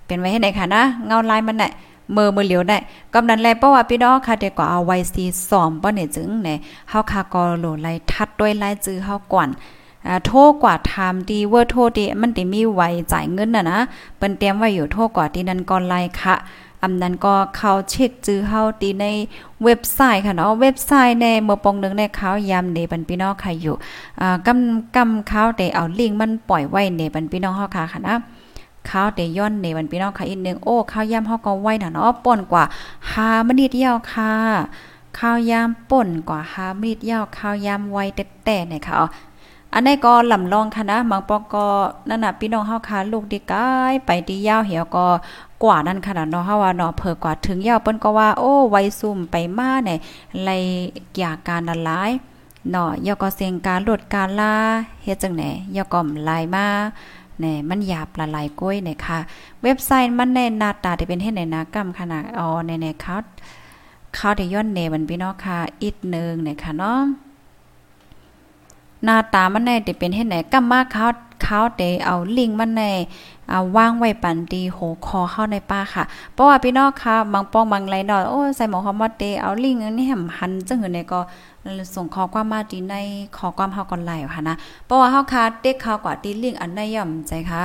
[0.06, 1.70] เป็นไว้ให้ไหนค่ะนะเงาลายมันน่ะ
[2.16, 2.78] มือมือเหลียวได้
[3.14, 6.58] กำนันแลเพราะว่าพี่น้องค่ะเด็กก็เอาไว้สีสอมป้อเนี่ยจึงเนี่ย
[6.90, 9.48] เฮาค่ะก็โหลไลทัดด้วยไลจื้อเฮาก่อน
[10.06, 12.82] อ่าโทรกว่าไทม์ดีเวอร์โทรดีมันติมีไว
[13.12, 13.78] จ่ายเงินน่ะนะ
[14.16, 16.34] เปิ้นเตรียมไว้อยู่โทรกว่าที่นันก่อนไลค่ะ
[16.84, 19.04] อำนั้นก็เขาเช็คจื้อเฮาตีใน
[19.64, 23.74] เว็บไซต์ค่ะเนาะเว็บไซต์ในเมื่อปองนึงในเขายามในบันพี่น้องค่ะอยู่
[24.20, 28.16] อ่ากำกำข่าแต่เอาลิงก์มันปล่อยไว้ในบันพี่น้องเฮาค่ะค่ะนะ
[28.88, 32.64] ข้าวแต่ย้อนในวันพี่น้องค่ะอีกนึงโอ้ข้าวยำเฮาก็ไว้น่ะเนาะป่นกว่า
[33.04, 34.32] 5มินิเดียวค่ะ
[35.18, 38.96] ข้าวยำป่นกว่า5มินิยาวข้าวยำไว้แต่เนี่ยค่ะ
[39.76, 41.66] อันนี้ก็ลำลองค่ะนะบางปอก็
[42.08, 45.06] นั่นน่ะพี่น้องเฮาค่ะลูกดีกายไปดียาวเหี่ยวก็
[45.62, 49.98] กว่านั่นขนาดเนาะเฮาว่าเนาะเพิ่กว่าถึงยาวเปิ้นก็ว่าโอ้ไวซุ่มไปมาเนี่ย
[50.44, 50.50] ไล
[51.20, 52.10] ยการละลาย
[52.70, 54.54] เนาะยอก็เสียงการลดการลา
[55.04, 55.42] เฮ็ดจังไหน
[55.76, 56.66] ยอก็ลายมา
[57.40, 59.18] เนี่ยมันหยาบละลายก้อยเนี่ยค่ะ
[59.62, 63.16] เว็บไซต์มันในหน้าตาที่เป็นเฮ็ดในนากรรมขนาดอ๋อในในเขา
[64.14, 67.00] เขาได้ย้อนเนมันพี่น้องค่ะอีกนึงเนี่ยค่ะเนาะ
[69.04, 71.06] หน้าตามันในที่เป็นเฮ็ดไหนกำมาเขา
[71.42, 72.82] เขาเตเอาลิงมันใน
[73.50, 81.20] อ่าวางไว้ปันดีโหคอเข้าในป้าค่ะ เพราะว่าพี่น้องค่ะบางป้องบางไรเนาะโอ้ใส่หมอคอมอเตเอาลิงอันนี้แหมหันจังหือเนี่ยก็
[81.94, 82.94] ส่งขอความมาดีใน
[83.36, 87.62] ขอความเฮาก่อนไลค่ะนะ เพราะว่าเฮาค่ะเด็กเขากว่าตีลิงอันใดย่อมใจค่ะ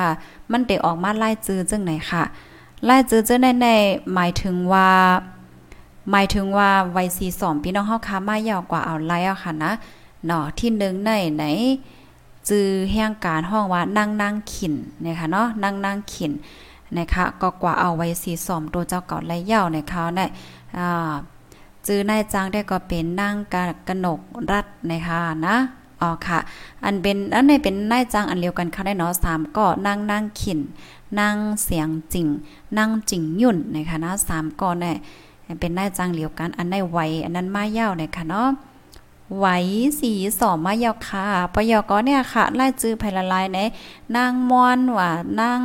[0.52, 2.24] มันเตออกมาไล่จื้อจังไหนค่ะ
[2.86, 3.68] ไล่จื้อจังใน
[4.14, 4.88] หมายถึงว่า
[6.12, 9.72] หมายถึงว่าวัย42พี่น้องเฮาค่ะมา ยาวกว่าเอาไล่เอาค่ะนะ
[10.26, 11.44] เนาะที่1ในไหน
[12.50, 14.74] จื้อแห่งการห้องว่านั่งนั่งขิน
[15.06, 16.32] นะคะเนาะนั่งนั่งขิน
[16.98, 20.30] นะคะก็กว่าเอาไว้สีสอมตัวเจ้าเก่าไรเย่าในเขาเนี่ย
[21.88, 24.20] จื้อนายจางได้ก็เป็นนั่งกะกนก
[24.52, 25.56] รัดนะคะนะ
[26.02, 26.40] อ๋อค่ะ
[26.84, 30.60] อันเป็นอันนี้เป็นนายจางอันเดียวกันค่ะได้เนาะสามก็นั่งนั่งขิน
[31.20, 32.28] นั่งเสียงจริง
[32.78, 34.96] นั่งจริงยุ่นนะคะนะสามก็เนี่ย
[35.60, 38.48] เป็นนายจางเดียวกันอันในไวอันนั้นมาเย่าเนี่ยค่ะเนาะ
[39.38, 39.46] ไหว
[40.00, 43.60] สีสอมายาค่ะปยก็เนี่ยค่ะไล่จื้อไผละลายใน
[44.16, 45.10] นางมอนว่า
[45.40, 45.62] นั่ง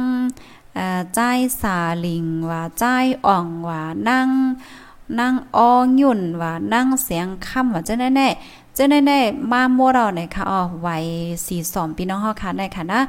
[0.74, 1.20] เอ่อใจ
[1.60, 2.84] สาลิงว่าใจ
[3.26, 4.28] อ่องว่านั่ง
[5.18, 10.88] นั่งอองยุ่นว่านั่งเสียงค่ำว่าจะแน่ๆจะแน่ๆมามัวเราเนี่ยค่ะอ๋อไหว
[11.46, 13.00] สีสอมพี่น้องเฮาค่ะได้ค่ะนะ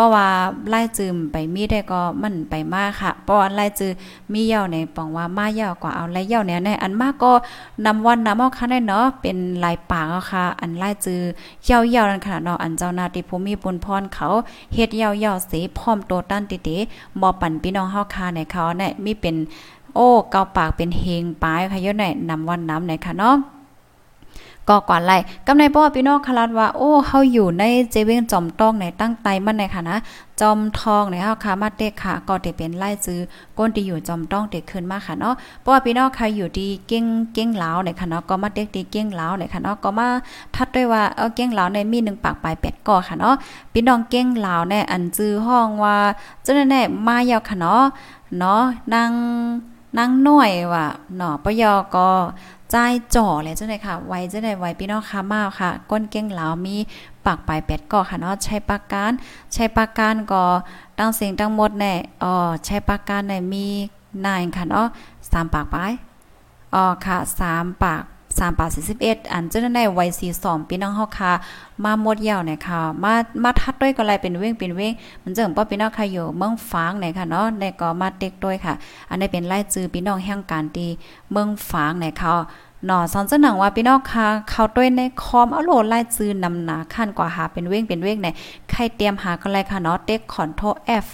[0.00, 0.26] ราะว่า
[0.68, 3.92] ไล่จืมไปมีได้ก็มันไปมากค่ะเพราะว่าไล่จือ
[4.32, 7.32] มีเย่าในปองว่ามาเย่ากว่าเอาไล่เย่าเนี่ยในอันมากก็
[7.86, 11.20] นำวันนำเอาค่ะได้เนาะเป็นลายปากค่ะ อันไล่จือ
[11.64, 14.28] เย่าเย่านั่นค่ะเนาะอันเจ้านาติภูมิปุนพรเขา
[14.74, 16.76] เฮ็ดเย่าเย่าเสีพร้อมโตตั้นติติ
[17.20, 19.36] บ่ปั่นพี่น้องเฮาค่ะในเขาเนี่ยมีเป็น
[19.94, 23.36] โอ้เกาปากเป็นเฮงปลายค่ะยอะไหนนำวันน้ำไหนค่ะเนาะ
[24.70, 25.16] ก็กว่าไล่
[25.46, 29.96] กำในป้อพี่น้องคลาดว่าโอ้เฮาอยู่ในเจเวงจอมต้องในตั้งไตมันในค่ะนะ
[30.40, 33.20] จอมทองในเฮาค่ะมาเด็กค่ะก็ได้เป็นไล่ซื้อ
[33.58, 37.04] ก้นที่อยู่จอมต้องเด็กขึ้นมาค่ะเนาะเพราะว่าพี่น้องใครอยู่ดีเก้ง
[37.34, 40.08] เก้งเหลาในค่ะเนาะก็มาเด็กดีเก้งเหลาในค่ะเนาะก็มา
[40.54, 43.34] ทัดด้วยว่าเออเก้งเหลาในมี1ปากปลายเป็ดก่อค่ะเนาะ
[43.72, 45.96] พี่น้องเก้งเหลาในอันจื้อห้องว่า
[46.44, 47.82] จังแน่มายาวค่ะเนาะ
[48.38, 48.62] เนาะ
[48.92, 49.10] นาง
[49.98, 52.08] นางน้อยว่าเนาะปยอก็
[52.70, 52.76] ใจ
[53.14, 56.76] จ่อเลยจ้าเลยค่ะ ไว้จ้าเลยไว้พี่น้องค่ะมาค่ะ ก้นเก้งเหลามี
[57.26, 59.12] ปากปลายเป็ดก็ค่ะเนาะใช้ปากการ
[59.52, 60.44] ใช้ปากการก็
[60.98, 62.32] ตั้งเสียงตั้งหมดแน่อ๋อ
[62.64, 63.66] ใช้ปากการในมี
[64.26, 64.86] นายค่ะเนาะ
[65.30, 65.92] สามปากปลาย
[66.74, 68.02] อ๋อค่ะสามปาก
[68.38, 71.32] สามปากสี่สิบเอ็ดอันเจ้าในวัยสี่สองพี่น้องเฮาค่ะ
[71.84, 73.12] มาหมดยาวเนี่ยค่ะมา
[73.44, 78.74] มาทัดด้วยก็เลยเป็นเว้งเป็นเว้งมันเจิงป้อพี่น้องค่ะอยู่เมืองฟางเนี่ยค่ะเนาะในก็มาเด็กด้วยค่ะ
[79.08, 80.86] อันนี้เป็นไล่จือพี่น้องแห่งการตี
[81.32, 82.34] เมืองฟางเนี่ยค่ะ
[82.86, 88.28] หนอสอนเจ้าหนังว่าพี่น้องค่ะเขาด้วยในคอมเอาโหลดไล่จือนำหนาขั้นกว่าหาเป็นเว้งเป็นเว้งไหน
[88.70, 90.66] ใครเตรียมหาก็เลยค่ะเนาะเต็กคอนโทร
[91.04, 91.06] F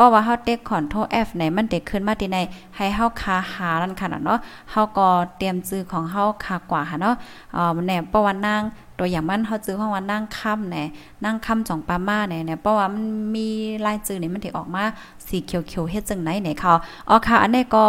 [0.00, 2.38] เพราะว่าเฮาเต็กคอนโทร F ไหนมันเด็กขึ้นมาที่ใน
[2.76, 4.38] ให้เฮาคาหานั่นค่ะเนาะ
[4.70, 7.14] เฮาก็เตรียมจื้อของเฮาคากว่าค่ะเนาะ
[7.56, 8.62] อ๋อมันแน่เพราะว่านาง
[8.98, 10.84] ตัวอย่างมันเฮาจื้อของว่านั่งค่ำแหน่
[11.24, 13.48] นั่งค่ำจองปามาแหน่เนี่ยเพราะว่ามันมี
[13.86, 14.84] ลายจื้อนี่มันถึออกมา
[15.26, 16.74] สีเขียวๆเฮ็ดจังไหนเนี่ยค่ะ
[17.08, 17.84] อ๋อค่ะอันนี้ก็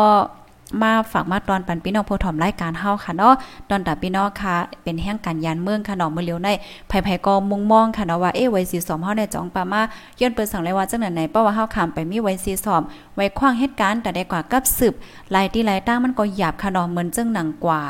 [0.82, 3.34] มาฝากมาตอนปันพี่น้องผู้ถ่อมรายการเฮาค่ะเนาะ
[3.70, 6.50] ตอนตับพี่น้องค่ะ เป็นแห่งการยานเมืองค่ะเนาะเมื่อเร็วใน
[6.88, 9.82] ไผๆก็มุงมองค่ะเนาะว่าเอ๊ะไว้สีสอมเฮาในจองปามา
[10.20, 12.82] ย้อนเปิดสั่งเลยว่าจังไหนเพราะว่าเฮาข้ามไปมีไว้สีสอม
[13.16, 14.94] ไว้ขว้างเหตุการณ์แต่ได้กว่ากับสืบ
[15.36, 17.82] ลายที่ลายตั้งมันก็หยาบค่ะเนาะเหมือนจังหนังกว่า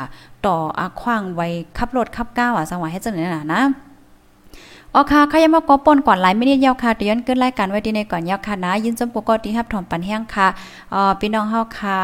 [0.46, 1.46] ต่ออาขว้างไว้
[1.78, 3.62] ขับรถขับก้าวอะสังว่าให้จังไหนน่ะนะ
[4.94, 10.48] อ๋อค่ะขยามากปนก่อนหลายไม่ได้ยาวค่ะแต่ย้อนเกินรายการไว้ดีในก่อนยาวค่ะนะ ยินจมปกติรับถอมปันแห้งค่ะ
[10.94, 12.00] อ๋อพี่น้องเฮาค่ะ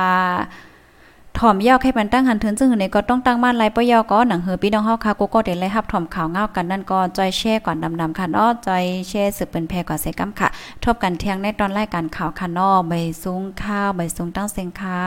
[1.43, 10.49] ถ่อมยาวให้ปันตั้งหันถึงซึ่งในก็ต้องตั้งบ้านไลปยอก็หนังเหือพี่น้องเฮาค่ะกูก็เดี๋ยวเลยรับถ่อมข่าวเงากันนั่นก็จอยแช่ก่อนดำๆค่ะเนาะจอยแช่สืบเป็นแพกว่าเซกัมค่ะ
[10.82, 15.05] ทบกันเที่ยงในตอนรายการข่าวค่ะเนาะใบสูงข้าวใบสูงตั้งเซงค่ะ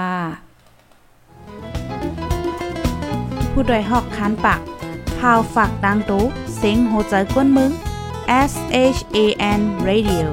[3.52, 4.60] ผู้ดยหอกคันปาก
[5.20, 6.24] พาวฝากดังตู้
[6.58, 7.72] เซ็งโหใจกวนมึง
[8.52, 8.54] S
[8.96, 9.18] H A
[9.60, 10.26] N Radio